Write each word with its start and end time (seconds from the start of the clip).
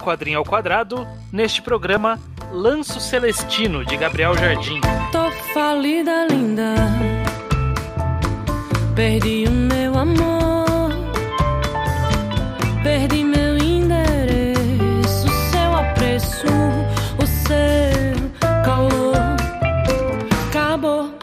Quadrinho 0.00 0.38
ao 0.38 0.44
Quadrado, 0.44 1.06
neste 1.32 1.62
programa 1.62 2.18
Lanço 2.52 2.98
Celestino, 2.98 3.84
de 3.84 3.96
Gabriel 3.96 4.36
Jardim. 4.36 4.80
Tô 5.12 5.30
falida, 5.52 6.26
linda. 6.28 6.74
Perdi 8.96 9.44
o 9.46 9.50
meu 9.52 9.96
amor. 9.96 10.90
Perdi 12.82 13.24
meu 13.24 13.49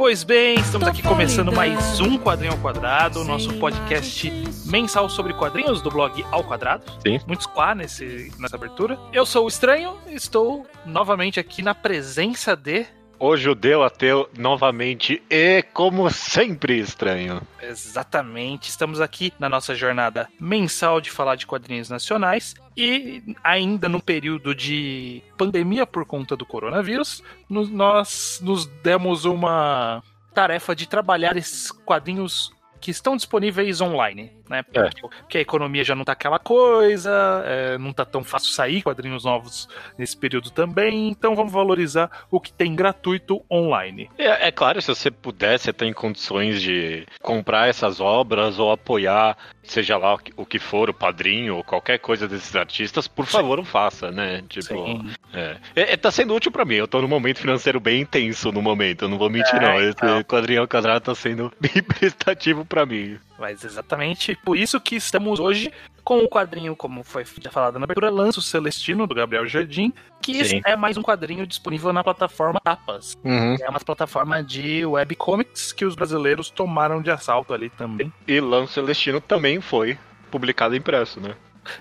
Pois 0.07 0.23
bem, 0.23 0.57
estamos 0.57 0.87
aqui 0.87 1.03
começando 1.03 1.51
mais 1.51 1.99
um 1.99 2.17
Quadrinho 2.17 2.53
ao 2.53 2.57
Quadrado, 2.59 3.25
nosso 3.25 3.53
podcast 3.55 4.31
mensal 4.65 5.09
sobre 5.09 5.33
quadrinhos 5.33 5.81
do 5.81 5.91
blog 5.91 6.23
Ao 6.31 6.45
Quadrado. 6.45 6.85
Sim. 7.05 7.19
Muitos 7.27 7.45
quá 7.45 7.75
nesse, 7.75 8.31
nessa 8.39 8.55
abertura. 8.55 8.97
Eu 9.11 9.25
sou 9.25 9.43
o 9.43 9.47
Estranho, 9.49 9.97
estou 10.07 10.65
novamente 10.85 11.41
aqui 11.41 11.61
na 11.61 11.75
presença 11.75 12.55
de. 12.55 12.85
O 13.19 13.35
judeu 13.35 13.83
ateu 13.83 14.29
novamente 14.37 15.23
e, 15.27 15.63
como 15.73 16.07
sempre, 16.11 16.77
estranho. 16.77 17.41
Exatamente, 17.59 18.69
estamos 18.69 19.01
aqui 19.01 19.33
na 19.39 19.49
nossa 19.49 19.73
jornada 19.73 20.29
mensal 20.39 21.01
de 21.01 21.09
falar 21.09 21.35
de 21.35 21.47
quadrinhos 21.47 21.89
nacionais 21.89 22.53
e 22.75 23.23
ainda 23.43 23.89
no 23.89 23.99
período 23.99 24.53
de 24.53 25.23
pandemia 25.35 25.87
por 25.87 26.05
conta 26.05 26.35
do 26.35 26.45
coronavírus, 26.45 27.23
nós 27.49 28.39
nos 28.43 28.67
demos 28.83 29.25
uma 29.25 30.03
tarefa 30.31 30.75
de 30.75 30.87
trabalhar 30.87 31.35
esses 31.35 31.71
quadrinhos 31.71 32.51
que 32.79 32.91
estão 32.91 33.15
disponíveis 33.15 33.81
online, 33.81 34.31
né? 34.49 34.63
É. 34.73 34.89
Porque 35.21 35.37
a 35.37 35.41
economia 35.41 35.83
já 35.83 35.95
não 35.95 36.03
tá 36.03 36.11
aquela 36.13 36.39
coisa, 36.39 37.11
é, 37.45 37.77
não 37.77 37.93
tá 37.93 38.05
tão 38.05 38.23
fácil 38.23 38.51
sair 38.51 38.81
quadrinhos 38.81 39.23
novos 39.25 39.67
nesse 39.97 40.15
período 40.17 40.49
também, 40.51 41.09
então 41.09 41.35
vamos 41.35 41.51
valorizar 41.51 42.09
o 42.31 42.39
que 42.39 42.51
tem 42.51 42.75
gratuito 42.75 43.43
online. 43.51 44.09
É, 44.17 44.47
é 44.47 44.51
claro, 44.51 44.81
se 44.81 44.87
você 44.87 45.09
puder, 45.11 45.57
você 45.59 45.71
tem 45.73 45.93
condições 45.93 46.61
de 46.61 47.05
comprar 47.21 47.67
essas 47.69 47.99
obras 47.99 48.59
ou 48.59 48.71
apoiar, 48.71 49.37
seja 49.63 49.97
lá 49.97 50.15
o 50.35 50.45
que- 50.45 50.57
for, 50.59 50.89
o 50.89 50.93
padrinho 50.93 51.57
ou 51.57 51.63
qualquer 51.63 51.99
coisa 51.99 52.27
desses 52.27 52.55
artistas, 52.55 53.07
por 53.07 53.25
favor, 53.25 53.59
o 53.59 53.63
faça, 53.63 54.09
né? 54.11 54.43
Tipo, 54.49 54.65
Sim. 54.85 55.11
é. 55.33 55.57
É, 55.75 55.93
é, 55.93 55.97
tá 55.97 56.09
sendo 56.09 56.33
útil 56.33 56.51
pra 56.51 56.65
mim. 56.65 56.75
Eu 56.75 56.87
tô 56.87 56.99
num 57.01 57.07
momento 57.07 57.37
financeiro 57.39 57.79
bem 57.79 58.01
intenso 58.01 58.51
no 58.51 58.61
momento, 58.61 59.03
eu 59.03 59.09
não 59.09 59.17
vou 59.19 59.29
mentir, 59.29 59.55
É, 59.55 59.59
não. 59.61 59.79
Esse 59.79 59.89
então. 59.91 60.23
quadrinho 60.23 60.61
ao 60.61 60.67
quadrado 60.67 61.05
tá 61.05 61.13
sendo 61.15 61.51
bem 61.61 61.83
prestativo 61.83 62.65
pra 62.65 62.85
mim. 62.85 63.17
Mas 63.39 63.63
exatamente 63.63 64.35
por 64.43 64.57
isso 64.57 64.79
que 64.79 64.95
estamos 64.95 65.39
hoje 65.39 65.71
com 66.03 66.19
o 66.19 66.29
quadrinho, 66.29 66.75
como 66.75 67.03
foi 67.03 67.25
já 67.41 67.51
falado 67.51 67.77
na 67.77 67.83
abertura, 67.83 68.09
Lanço 68.09 68.41
Celestino, 68.41 69.05
do 69.05 69.13
Gabriel 69.13 69.45
Jardim, 69.45 69.91
que 70.21 70.45
Sim. 70.45 70.61
é 70.65 70.75
mais 70.75 70.95
um 70.95 71.01
quadrinho 71.01 71.45
disponível 71.45 71.91
na 71.91 72.01
plataforma 72.01 72.61
Tapas. 72.61 73.17
Uhum. 73.25 73.57
É 73.61 73.69
uma 73.69 73.79
plataforma 73.79 74.41
de 74.41 74.85
webcomics 74.85 75.73
que 75.73 75.83
os 75.83 75.95
brasileiros 75.95 76.49
tomaram 76.49 77.01
de 77.01 77.11
assalto 77.11 77.53
ali 77.53 77.69
também. 77.69 78.11
E 78.25 78.39
Lanço 78.39 78.73
Celestino 78.73 79.19
também 79.19 79.59
foi 79.59 79.97
publicado 80.31 80.75
impresso, 80.75 81.19
né? 81.19 81.35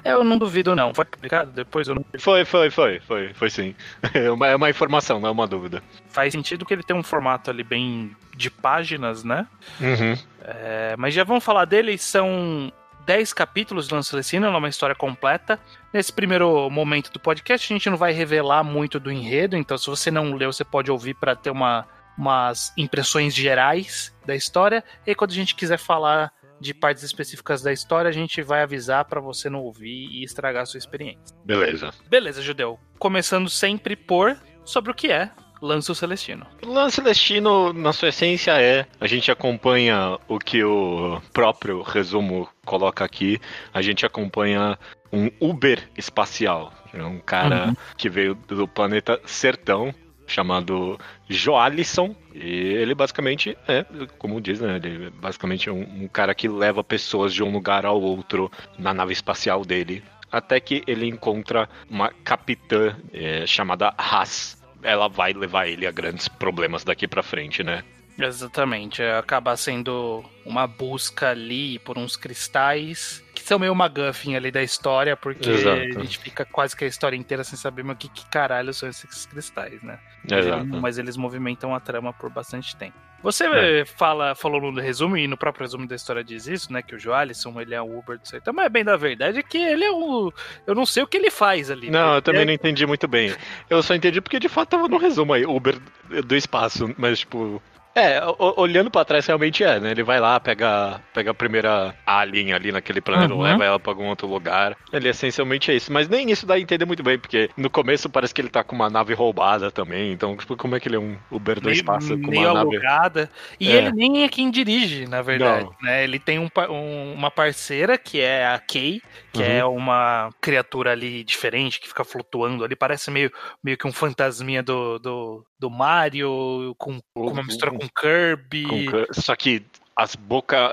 Eu 0.04 0.24
não 0.24 0.38
duvido 0.38 0.74
não. 0.74 0.94
Foi 0.94 1.04
publicado 1.04 1.50
depois? 1.52 1.88
Eu 1.88 1.96
não... 1.96 2.04
Foi, 2.18 2.44
foi, 2.44 2.70
foi, 2.70 3.00
foi, 3.00 3.34
foi 3.34 3.50
sim. 3.50 3.74
É 4.14 4.30
uma, 4.30 4.46
é 4.48 4.56
uma 4.56 4.70
informação, 4.70 5.20
não 5.20 5.28
é 5.28 5.32
uma 5.32 5.46
dúvida. 5.46 5.82
Faz 6.08 6.32
sentido 6.32 6.64
que 6.64 6.72
ele 6.72 6.82
tem 6.82 6.96
um 6.96 7.02
formato 7.02 7.50
ali 7.50 7.62
bem 7.62 8.16
de 8.34 8.50
páginas, 8.50 9.24
né? 9.24 9.46
Uhum. 9.80 10.16
É, 10.42 10.94
mas 10.96 11.12
já 11.12 11.24
vamos 11.24 11.44
falar 11.44 11.64
dele, 11.64 11.98
são 11.98 12.72
10 13.06 13.32
capítulos 13.32 13.86
do 13.86 13.94
Lanço 13.94 14.10
Celestino, 14.10 14.46
é 14.46 14.50
uma 14.50 14.68
história 14.68 14.94
completa. 14.94 15.58
Nesse 15.92 16.12
primeiro 16.12 16.68
momento 16.68 17.10
do 17.12 17.20
podcast, 17.20 17.72
a 17.72 17.74
gente 17.74 17.88
não 17.88 17.96
vai 17.96 18.12
revelar 18.12 18.64
muito 18.64 18.98
do 18.98 19.10
enredo, 19.10 19.56
então 19.56 19.78
se 19.78 19.86
você 19.86 20.10
não 20.10 20.34
leu, 20.34 20.52
você 20.52 20.64
pode 20.64 20.90
ouvir 20.90 21.14
para 21.14 21.36
ter 21.36 21.50
uma, 21.50 21.86
umas 22.18 22.72
impressões 22.76 23.34
gerais 23.34 24.14
da 24.26 24.34
história. 24.34 24.82
E 25.06 25.14
quando 25.14 25.30
a 25.30 25.34
gente 25.34 25.54
quiser 25.54 25.78
falar 25.78 26.32
de 26.60 26.72
partes 26.74 27.02
específicas 27.02 27.62
da 27.62 27.72
história, 27.72 28.08
a 28.08 28.12
gente 28.12 28.40
vai 28.42 28.62
avisar 28.62 29.04
para 29.04 29.20
você 29.20 29.48
não 29.50 29.60
ouvir 29.60 30.08
e 30.10 30.22
estragar 30.24 30.62
a 30.62 30.66
sua 30.66 30.78
experiência. 30.78 31.36
Beleza. 31.44 31.90
Beleza, 32.08 32.40
Judeu. 32.42 32.78
Começando 32.98 33.48
sempre 33.50 33.94
por 33.96 34.36
sobre 34.64 34.90
o 34.90 34.94
que 34.94 35.10
é 35.12 35.30
Lanço 35.60 35.94
Celestino. 35.94 36.46
O 36.62 36.70
lance 36.70 36.96
celestino, 36.96 37.72
na 37.72 37.92
sua 37.92 38.08
essência, 38.10 38.52
é. 38.60 38.86
A 39.00 39.06
gente 39.06 39.30
acompanha 39.30 40.18
o 40.28 40.38
que 40.38 40.62
o 40.62 41.20
próprio 41.32 41.80
resumo 41.82 42.46
coloca 42.64 43.02
aqui. 43.04 43.40
A 43.72 43.80
gente 43.80 44.04
acompanha 44.04 44.78
um 45.12 45.30
Uber 45.40 45.88
espacial. 45.96 46.72
É 46.92 47.02
Um 47.02 47.18
cara 47.20 47.68
Uhum. 47.68 47.76
que 47.96 48.08
veio 48.10 48.34
do 48.34 48.68
planeta 48.68 49.18
Sertão, 49.24 49.94
chamado 50.26 50.98
Joalisson. 51.28 52.14
E 52.34 52.48
ele 52.48 52.94
basicamente 52.94 53.56
é, 53.66 53.84
como 54.18 54.40
diz, 54.40 54.60
né? 54.60 54.76
Ele 54.76 55.10
basicamente 55.10 55.68
é 55.68 55.72
um, 55.72 56.04
um 56.04 56.08
cara 56.08 56.34
que 56.34 56.48
leva 56.48 56.82
pessoas 56.82 57.32
de 57.32 57.42
um 57.42 57.52
lugar 57.52 57.86
ao 57.86 58.00
outro 58.00 58.50
na 58.78 58.92
nave 58.92 59.12
espacial 59.12 59.64
dele. 59.64 60.02
Até 60.30 60.60
que 60.60 60.82
ele 60.86 61.06
encontra 61.06 61.68
uma 61.88 62.10
capitã 62.24 62.96
é, 63.12 63.46
chamada 63.46 63.94
Haas. 63.96 64.56
Ela 64.82 65.08
vai 65.08 65.32
levar 65.32 65.66
ele 65.66 65.86
a 65.86 65.90
grandes 65.90 66.28
problemas 66.28 66.84
daqui 66.84 67.08
pra 67.08 67.22
frente, 67.22 67.62
né? 67.62 67.82
Exatamente, 68.18 69.02
é, 69.02 69.16
acaba 69.18 69.56
sendo 69.56 70.24
uma 70.44 70.66
busca 70.66 71.30
ali 71.30 71.78
por 71.80 71.98
uns 71.98 72.16
cristais 72.16 73.22
que 73.34 73.42
são 73.42 73.58
meio 73.58 73.72
uma 73.72 73.88
guffin 73.88 74.34
ali 74.34 74.50
da 74.50 74.62
história, 74.62 75.14
porque 75.16 75.50
Exato. 75.50 75.98
a 75.98 76.02
gente 76.02 76.18
fica 76.18 76.44
quase 76.44 76.74
que 76.74 76.84
a 76.84 76.88
história 76.88 77.16
inteira 77.16 77.44
sem 77.44 77.56
saber 77.58 77.84
o 77.84 77.94
que, 77.94 78.08
que 78.08 78.24
caralho 78.26 78.72
são 78.72 78.88
esses 78.88 79.26
cristais, 79.26 79.82
né? 79.82 79.98
Exato. 80.30 80.64
Mas 80.66 80.96
eles 80.98 81.16
movimentam 81.16 81.74
a 81.74 81.78
trama 81.80 82.12
por 82.12 82.30
bastante 82.30 82.74
tempo. 82.76 82.96
Você 83.22 83.44
É. 83.46 83.80
eh, 83.80 83.84
fala, 83.84 84.34
falou 84.34 84.72
no 84.72 84.80
resumo, 84.80 85.16
e 85.16 85.26
no 85.26 85.36
próprio 85.36 85.64
resumo 85.64 85.86
da 85.86 85.94
história 85.94 86.24
diz 86.24 86.46
isso, 86.46 86.72
né? 86.72 86.80
Que 86.82 86.94
o 86.94 86.98
Joalisson, 86.98 87.60
ele 87.60 87.74
é 87.74 87.80
o 87.80 87.98
Uber 87.98 88.18
do 88.18 88.26
Sertão, 88.26 88.54
mas 88.54 88.66
é 88.66 88.68
bem 88.68 88.84
da 88.84 88.96
verdade 88.96 89.38
é 89.38 89.42
que 89.42 89.58
ele 89.58 89.84
é 89.84 89.90
o... 89.90 90.32
Eu 90.66 90.74
não 90.74 90.86
sei 90.86 91.02
o 91.02 91.06
que 91.06 91.16
ele 91.16 91.30
faz 91.30 91.70
ali. 91.70 91.90
Não, 91.90 92.14
eu 92.16 92.22
também 92.22 92.42
é- 92.42 92.44
não 92.46 92.52
entendi 92.52 92.86
muito 92.86 93.06
bem. 93.06 93.34
Eu 93.68 93.82
só 93.82 93.94
entendi 93.94 94.20
porque 94.20 94.38
de 94.38 94.48
fato 94.48 94.70
tava 94.70 94.88
no 94.88 94.96
resumo 94.96 95.32
aí, 95.34 95.44
Uber 95.44 95.76
do 96.24 96.34
espaço, 96.36 96.92
mas 96.96 97.18
tipo. 97.20 97.62
É, 97.98 98.20
olhando 98.38 98.90
pra 98.90 99.06
trás 99.06 99.24
realmente 99.26 99.64
é, 99.64 99.80
né? 99.80 99.90
Ele 99.92 100.02
vai 100.02 100.20
lá, 100.20 100.38
pega, 100.38 101.00
pega 101.14 101.30
a 101.30 101.34
primeira 101.34 101.94
alien 102.04 102.52
ali 102.52 102.70
naquele 102.70 103.00
planeta, 103.00 103.32
Uhum. 103.32 103.40
leva 103.40 103.64
ela 103.64 103.78
pra 103.80 103.90
algum 103.92 104.04
outro 104.08 104.26
lugar. 104.28 104.76
Ele 104.92 105.08
essencialmente 105.08 105.70
é 105.70 105.74
isso. 105.76 105.90
Mas 105.90 106.06
nem 106.06 106.30
isso 106.30 106.44
dá 106.44 106.54
a 106.54 106.60
entender 106.60 106.84
muito 106.84 107.02
bem, 107.02 107.18
porque 107.18 107.48
no 107.56 107.70
começo 107.70 108.10
parece 108.10 108.34
que 108.34 108.40
ele 108.42 108.50
tá 108.50 108.62
com 108.62 108.76
uma 108.76 108.90
nave 108.90 109.14
roubada 109.14 109.70
também. 109.70 110.12
Então, 110.12 110.36
tipo, 110.36 110.56
como 110.58 110.76
é 110.76 110.80
que 110.80 110.88
ele 110.88 110.96
é 110.96 110.98
um 111.00 111.16
Uber 111.30 111.58
do 111.58 111.70
espaço 111.70 112.18
com 112.20 112.30
meio 112.30 112.42
uma 112.50 112.52
nave. 112.62 112.76
alugada. 112.76 113.30
E 113.58 113.70
É. 113.72 113.76
ele 113.76 113.92
nem 113.92 114.24
é 114.24 114.28
quem 114.28 114.50
dirige, 114.50 115.06
na 115.08 115.22
verdade. 115.22 115.68
Né? 115.82 116.04
Ele 116.04 116.18
tem 116.18 116.38
um 116.38 116.48
um- 116.68 117.12
uma 117.14 117.30
parceira 117.30 117.96
que 117.96 118.20
é 118.20 118.46
a 118.46 118.58
Kay, 118.58 119.00
que 119.32 119.40
Uhum. 119.42 119.44
é 119.48 119.64
uma 119.64 120.30
criatura 120.40 120.92
ali 120.92 121.24
diferente, 121.24 121.80
que 121.80 121.88
fica 121.88 122.04
flutuando 122.04 122.62
ali. 122.62 122.76
Parece 122.76 123.10
meio, 123.10 123.30
meio 123.64 123.78
que 123.78 123.86
um 123.86 123.92
fantasminha 123.92 124.62
do, 124.62 124.98
do, 124.98 125.44
do 125.58 125.70
Mario, 125.70 126.74
com, 126.78 127.00
com 127.14 127.30
uma 127.30 127.42
mistura 127.42 127.70
com 127.70 127.88
Kirby. 127.88 128.86
com 128.86 129.12
Só 129.12 129.34
que 129.34 129.64
as 129.94 130.14
bocas. 130.14 130.72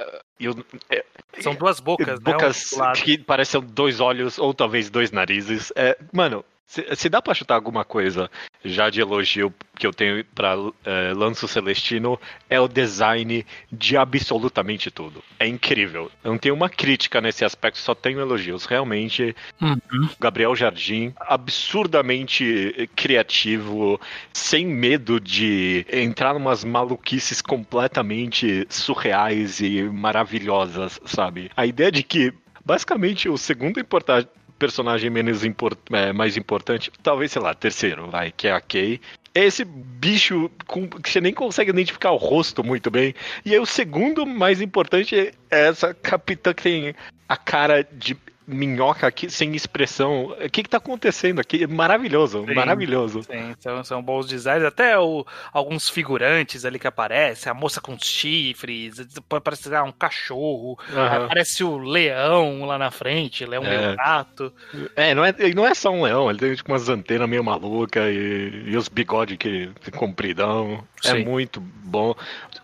São 1.39 1.55
duas 1.55 1.79
bocas, 1.79 2.19
bocas 2.19 2.57
né? 2.57 2.63
Um 2.73 2.77
do 2.77 2.83
lado. 2.83 3.01
que 3.01 3.17
parecem 3.17 3.61
dois 3.61 3.99
olhos 3.99 4.37
ou 4.37 4.53
talvez 4.53 4.89
dois 4.89 5.11
narizes. 5.11 5.71
É, 5.75 5.97
mano, 6.11 6.43
se, 6.65 6.85
se 6.95 7.09
dá 7.09 7.21
pra 7.21 7.33
chutar 7.33 7.55
alguma 7.55 7.85
coisa 7.85 8.29
já 8.65 8.89
de 8.89 9.01
elogio 9.01 9.53
que 9.75 9.85
eu 9.85 9.93
tenho 9.93 10.23
pra 10.25 10.55
é, 10.85 11.13
Lanço 11.13 11.47
Celestino, 11.47 12.19
é 12.49 12.59
o 12.59 12.67
design 12.67 13.45
de 13.71 13.97
absolutamente 13.97 14.89
tudo. 14.89 15.23
É 15.39 15.45
incrível. 15.47 16.09
Eu 16.23 16.31
não 16.31 16.37
tenho 16.37 16.55
uma 16.55 16.69
crítica 16.69 17.19
nesse 17.19 17.43
aspecto, 17.43 17.79
só 17.79 17.93
tenho 17.93 18.19
elogios. 18.19 18.65
Realmente, 18.65 19.35
Uhum. 19.61 20.09
Gabriel 20.19 20.55
Jardim, 20.55 21.13
absurdamente 21.19 22.89
criativo, 22.95 23.99
sem 24.31 24.65
medo 24.65 25.19
de 25.19 25.85
entrar 25.91 26.33
numas 26.33 26.63
maluquices 26.63 27.41
completamente 27.41 28.65
surreais 28.69 29.59
e 29.59 29.83
maravilhosas, 29.83 30.99
sabe? 31.05 31.51
A 31.55 31.65
ideia 31.65 31.91
de 31.91 32.03
que, 32.03 32.33
basicamente, 32.65 33.27
o 33.29 33.37
segundo 33.37 33.79
personagem 34.63 35.09
menos 35.09 35.43
import- 35.43 35.91
é, 35.91 36.13
mais 36.13 36.37
importante, 36.37 36.89
talvez, 37.03 37.33
sei 37.33 37.41
lá, 37.41 37.53
terceiro, 37.53 38.09
vai, 38.09 38.31
que 38.31 38.47
é 38.47 38.53
a 38.53 38.61
Kay, 38.61 39.01
é 39.35 39.43
esse 39.43 39.65
bicho 39.65 40.49
com, 40.65 40.87
que 40.87 41.09
você 41.09 41.19
nem 41.19 41.33
consegue 41.33 41.71
identificar 41.71 42.11
o 42.11 42.17
rosto 42.17 42.63
muito 42.63 42.89
bem. 42.89 43.13
E 43.43 43.51
aí 43.51 43.59
o 43.59 43.65
segundo 43.65 44.25
mais 44.25 44.61
importante 44.61 45.17
é 45.17 45.33
essa 45.49 45.93
capitã 45.93 46.53
que 46.53 46.63
tem 46.63 46.95
a 47.27 47.35
cara 47.35 47.83
de 47.83 48.15
minhoca 48.47 49.07
aqui 49.07 49.29
sem 49.29 49.55
expressão. 49.55 50.25
O 50.43 50.49
que 50.49 50.63
que 50.63 50.69
tá 50.69 50.77
acontecendo 50.77 51.39
aqui? 51.39 51.65
Maravilhoso, 51.67 52.45
Sim. 52.47 52.53
maravilhoso. 52.53 53.23
Sim, 53.23 53.55
são, 53.59 53.83
são 53.83 54.01
bons 54.01 54.27
designs. 54.27 54.63
Até 54.63 54.97
o- 54.99 55.25
alguns 55.51 55.89
figurantes 55.89 56.65
ali 56.65 56.77
que 56.79 56.87
aparecem, 56.87 57.49
a 57.51 57.53
moça 57.53 57.79
com 57.81 57.97
chifres, 57.97 58.95
parece 59.43 59.73
ah, 59.73 59.83
um 59.83 59.91
cachorro, 59.91 60.77
Aham. 60.93 61.25
aparece 61.25 61.63
o 61.63 61.77
leão 61.77 62.65
lá 62.65 62.77
na 62.77 62.91
frente, 62.91 63.45
leão 63.45 63.63
É. 63.63 63.69
meio 63.77 63.95
gato. 63.97 64.53
É, 64.95 65.13
não 65.13 65.23
é, 65.25 65.33
não 65.55 65.65
é 65.65 65.73
só 65.73 65.89
um 65.91 66.03
leão, 66.03 66.29
ele 66.29 66.39
tem 66.39 66.55
tipo, 66.55 66.71
umas 66.71 66.89
antenas 66.89 67.29
meio 67.29 67.43
malucas 67.43 68.03
e, 68.13 68.63
e 68.67 68.77
os 68.77 68.87
bigodes 68.89 69.37
que 69.37 69.71
compridão. 69.95 70.83
Sim. 71.01 71.21
É 71.21 71.25
muito 71.25 71.59
bom. 71.61 72.15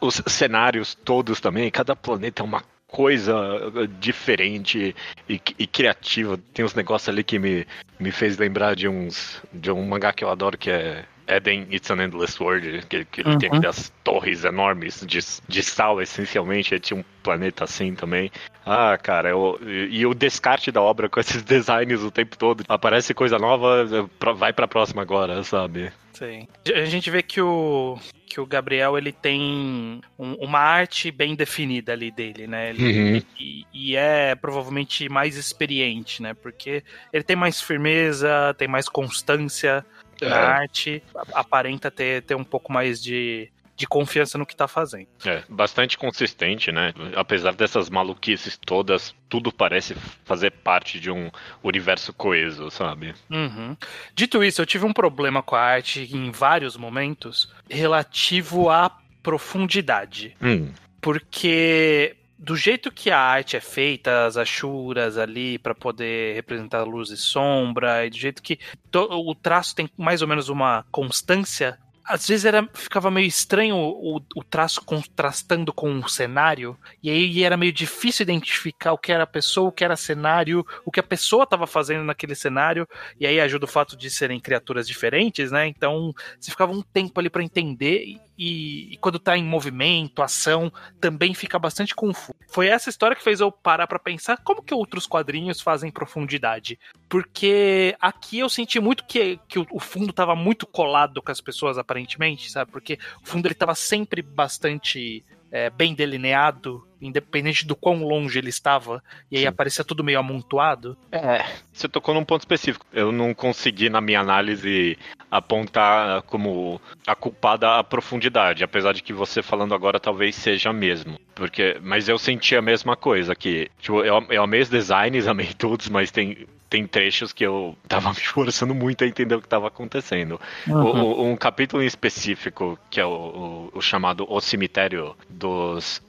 Os 0.02 0.22
cenários 0.28 0.96
todos 0.96 1.40
também, 1.42 1.70
cada 1.70 1.96
planeta 1.96 2.42
é 2.42 2.46
uma 2.46 2.64
coisa 2.90 3.36
uh, 3.68 3.88
diferente 3.88 4.96
e, 5.28 5.42
e 5.58 5.68
criativa. 5.68 6.40
Tem 6.54 6.66
uns 6.66 6.74
negócios 6.74 7.10
ali 7.10 7.24
que 7.24 7.40
me, 7.40 7.66
me 8.00 8.12
fez 8.12 8.38
lembrar 8.38 8.76
de 8.76 8.88
uns 8.88 9.42
de 9.54 9.72
um 9.72 9.86
mangá 9.86 10.12
que 10.12 10.24
eu 10.24 10.30
adoro 10.30 10.58
que 10.58 10.70
é 10.70 11.06
Eden 11.28 11.68
It's 11.72 11.92
an 11.92 12.04
Endless 12.04 12.42
World, 12.42 12.86
que, 12.88 13.06
que 13.06 13.22
ele 13.22 13.38
tem 13.38 13.50
Uhum. 13.52 13.58
aquelas 13.58 13.94
torres 14.04 14.44
enormes 14.44 15.04
de, 15.06 15.20
de 15.48 15.64
sal, 15.64 16.02
essencialmente. 16.02 16.74
Ele 16.74 16.82
tinha 16.82 17.00
um 17.00 17.04
planeta 17.22 17.64
assim 17.64 17.94
também. 17.94 18.32
Ah, 18.66 18.98
cara, 18.98 19.30
eu, 19.30 19.60
e, 19.64 20.00
e 20.00 20.06
o 20.08 20.14
descarte 20.16 20.72
da 20.72 20.82
obra 20.82 21.08
com 21.08 21.20
esses 21.22 21.44
designs 21.44 22.02
o 22.02 22.10
tempo 22.10 22.36
todo. 22.38 22.64
Aparece 22.68 23.14
coisa 23.14 23.38
nova, 23.38 23.88
pra- 24.18 24.34
vai 24.34 24.52
pra 24.52 24.68
próxima 24.68 25.04
agora, 25.04 25.44
sabe? 25.44 25.92
Sim. 26.14 26.48
A 26.76 26.86
gente 26.86 27.10
vê 27.12 27.22
que 27.22 27.40
o, 27.40 27.98
que 28.30 28.40
o 28.40 28.46
Gabriel 28.46 28.96
ele 28.96 29.12
tem 29.12 30.00
um- 30.18 30.34
uma 30.36 30.60
arte 30.60 31.10
bem 31.12 31.36
definida 31.36 31.92
ali 31.94 32.12
dele, 32.12 32.46
né? 32.46 32.70
Ele- 32.70 33.16
Uhum. 33.18 33.22
e, 33.40 33.66
e 33.74 33.96
é 33.96 34.36
provavelmente 34.36 35.10
mais 35.10 35.36
experiente, 35.36 36.22
né? 36.22 36.36
Porque 36.36 36.84
ele 37.12 37.24
tem 37.24 37.36
mais 37.36 37.60
firmeza, 37.60 38.54
tem 38.58 38.68
mais 38.68 38.88
constância 38.88 39.84
na 40.22 40.28
É. 40.28 40.40
arte, 40.46 41.04
a- 41.16 41.40
aparenta 41.40 41.90
ter, 41.90 42.22
ter 42.22 42.36
um 42.36 42.44
pouco 42.44 42.72
mais 42.72 43.02
de, 43.02 43.50
de 43.80 43.88
confiança 43.88 44.38
no 44.38 44.46
que 44.46 44.56
tá 44.56 44.68
fazendo. 44.68 45.08
É, 45.26 45.42
bastante 45.48 45.98
consistente, 45.98 46.70
né? 46.70 46.94
Apesar 47.16 47.54
dessas 47.56 47.90
maluquices 47.90 48.58
todas, 48.58 49.16
tudo 49.30 49.54
parece 49.54 49.96
fazer 50.26 50.52
parte 50.52 51.00
de 51.00 51.10
um 51.10 51.32
universo 51.64 52.12
coeso, 52.12 52.70
sabe? 52.70 53.16
Uhum. 53.30 53.78
Dito 54.14 54.44
isso, 54.44 54.62
eu 54.62 54.66
tive 54.66 54.86
um 54.86 54.92
problema 54.92 55.42
com 55.42 55.56
a 55.56 55.62
arte 55.62 56.10
em 56.14 56.30
vários 56.30 56.76
momentos 56.76 57.50
relativo 57.70 58.70
à 58.70 58.92
profundidade. 59.24 60.36
Hum, 60.42 60.74
Porque 61.00 62.18
do 62.38 62.58
jeito 62.58 62.92
que 62.92 63.10
a 63.10 63.20
arte 63.20 63.56
é 63.56 63.62
feita, 63.62 64.26
as 64.26 64.36
achuras 64.36 65.18
ali 65.18 65.58
para 65.58 65.74
poder 65.74 66.36
representar 66.36 66.84
luz 66.84 67.12
e 67.12 67.18
sombra, 67.18 68.06
e 68.06 68.10
do 68.10 68.18
jeito 68.18 68.44
que 68.44 68.60
o 68.94 69.34
traço 69.36 69.74
tem 69.74 69.90
mais 69.98 70.22
ou 70.22 70.28
menos 70.28 70.50
uma 70.50 70.86
constância, 70.92 71.78
às 72.10 72.28
vezes 72.28 72.44
era, 72.44 72.68
ficava 72.74 73.12
meio 73.12 73.28
estranho 73.28 73.76
o, 73.78 74.20
o 74.36 74.44
traço 74.44 74.82
contrastando 74.84 75.72
com 75.72 76.00
o 76.00 76.10
cenário, 76.10 76.76
e 77.04 77.10
aí 77.10 77.44
era 77.44 77.56
meio 77.56 77.72
difícil 77.72 78.24
identificar 78.24 78.94
o 78.94 78.98
que 78.98 79.12
era 79.12 79.26
a 79.26 79.28
pessoa, 79.28 79.70
o 79.70 79.72
que 79.72 79.84
era 79.84 79.96
cenário, 79.96 80.66
o 80.84 80.92
que 80.92 81.00
a 81.00 81.04
pessoa 81.04 81.44
estava 81.44 81.68
fazendo 81.68 82.04
naquele 82.04 82.34
cenário, 82.34 82.88
e 83.20 83.28
aí 83.28 83.40
ajuda 83.40 83.66
o 83.66 83.68
fato 83.68 83.96
de 83.96 84.10
serem 84.10 84.40
criaturas 84.40 84.88
diferentes, 84.88 85.52
né? 85.52 85.68
Então 85.68 86.12
você 86.40 86.50
ficava 86.50 86.72
um 86.72 86.82
tempo 86.82 87.20
ali 87.20 87.30
para 87.30 87.44
entender, 87.44 88.18
e, 88.40 88.94
e 88.94 88.98
quando 88.98 89.20
tá 89.20 89.38
em 89.38 89.44
movimento, 89.44 90.24
ação, 90.24 90.72
também 91.02 91.34
fica 91.34 91.60
bastante 91.60 91.94
confuso. 91.94 92.40
Foi 92.48 92.68
essa 92.68 92.90
história 92.90 93.16
que 93.16 93.24
fez 93.24 93.42
eu 93.42 93.52
parar 93.52 93.86
pra 93.86 94.00
pensar 94.00 94.38
como 94.38 94.64
que 94.64 94.74
outros 94.74 95.06
quadrinhos 95.06 95.60
fazem 95.60 95.92
profundidade. 95.92 96.80
Porque 97.10 97.98
aqui 98.00 98.40
eu 98.40 98.48
senti 98.48 98.80
muito 98.80 99.04
que, 99.04 99.38
que 99.50 99.60
o, 99.60 99.68
o 99.70 99.80
fundo 99.80 100.14
tava 100.14 100.38
muito 100.38 100.66
colado 100.66 101.22
com 101.22 101.32
as 101.32 101.42
pessoas, 101.42 101.78
aparentemente, 101.78 102.50
sabe? 102.50 102.72
Porque 102.72 102.98
o 103.22 103.28
fundo 103.28 103.46
ele 103.46 103.56
tava 103.56 103.76
sempre 103.76 104.22
bastante 104.22 105.26
é, 105.52 105.70
bem 105.70 105.94
delineado, 105.94 106.84
independente 107.02 107.66
do 107.66 107.76
quão 107.76 108.04
longe 108.04 108.38
ele 108.38 108.50
estava, 108.50 109.02
e 109.32 109.38
aí 109.38 109.44
Sim. 109.44 109.48
aparecia 109.48 109.86
tudo 109.86 110.04
meio 110.04 110.20
amontoado. 110.20 110.98
É, 111.12 111.46
você 111.72 111.88
tocou 111.88 112.14
num 112.14 112.26
ponto 112.26 112.42
específico. 112.42 112.86
Eu 112.92 113.12
não 113.12 113.34
consegui, 113.34 113.90
na 113.90 114.02
minha 114.02 114.20
análise, 114.20 114.98
apontar 115.32 116.22
como 116.24 116.82
a 117.08 117.16
culpada 117.16 117.78
a 117.78 117.84
profundidade, 117.84 118.64
apesar 118.64 118.94
de 118.94 119.02
que 119.02 119.14
você 119.14 119.42
falando 119.42 119.74
agora 119.74 120.00
talvez 120.00 120.36
seja 120.36 120.74
mesmo. 120.74 121.20
Porque, 121.34 121.78
mas 121.82 122.10
eu 122.10 122.18
senti 122.18 122.56
a 122.56 122.62
mesma 122.62 122.96
coisa, 122.96 123.36
que 123.36 123.70
tipo, 123.80 124.04
eu, 124.04 124.26
eu 124.30 124.44
amei 124.44 124.62
os 124.62 124.70
designs, 124.70 125.26
amei 125.28 125.54
todos, 125.54 125.88
mas 125.90 126.12
tem, 126.12 126.48
tem 126.70 126.86
trechos 126.86 127.34
que 127.34 127.44
eu 127.44 127.76
tava 127.88 128.10
me 128.14 128.18
esforçando 128.18 128.76
muito 128.76 129.04
a 129.04 129.08
entender 129.08 129.36
o 129.36 129.40
que 129.40 129.48
estava 129.48 129.68
acontecendo. 129.68 130.40
O- 130.68 130.72
o- 130.74 131.26
um 131.32 131.36
capítulo 131.36 131.82
em 131.82 131.86
específico, 131.88 132.78
que 132.90 133.00
é 133.00 133.06
o, 133.06 133.10
o- 133.10 133.72
o 133.74 133.82
chamado 133.82 134.26
O 134.30 134.40
Cemitério 134.40 135.16
dos 135.30 136.02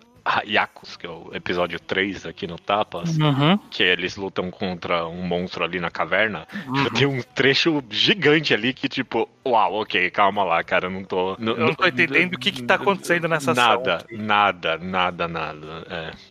Yakos, 0.46 0.96
que 0.96 1.06
é 1.06 1.10
o 1.10 1.30
episódio 1.32 1.78
3 1.80 2.26
aqui 2.26 2.46
no 2.46 2.58
Tapas, 2.58 3.16
Uhum. 3.16 3.58
que 3.70 3.82
eles 3.82 4.16
lutam 4.16 4.50
contra 4.50 5.06
um 5.06 5.22
monstro 5.26 5.64
ali 5.64 5.80
na 5.80 5.90
caverna. 5.90 6.46
Tem 6.94 7.06
um 7.06 7.22
trecho 7.22 7.82
gigante 7.90 8.52
ali 8.54 8.72
que, 8.72 8.88
tipo, 8.88 9.28
uau, 9.46 9.80
ok, 9.82 10.10
calma 10.10 10.44
lá, 10.44 10.62
cara, 10.62 10.86
eu 10.86 10.90
não 10.90 11.04
tô. 11.04 11.34
Eu 11.34 11.56
não 11.56 11.74
tô 11.74 11.86
entendendo 11.86 12.34
o 12.34 12.38
que 12.38 12.52
que 12.52 12.62
tá 12.62 12.74
acontecendo 12.74 13.28
nessa 13.28 13.54
nada, 13.54 13.96
ação. 13.96 14.08
Nada, 14.18 14.78
nada, 14.78 15.28
nada. 15.28 15.86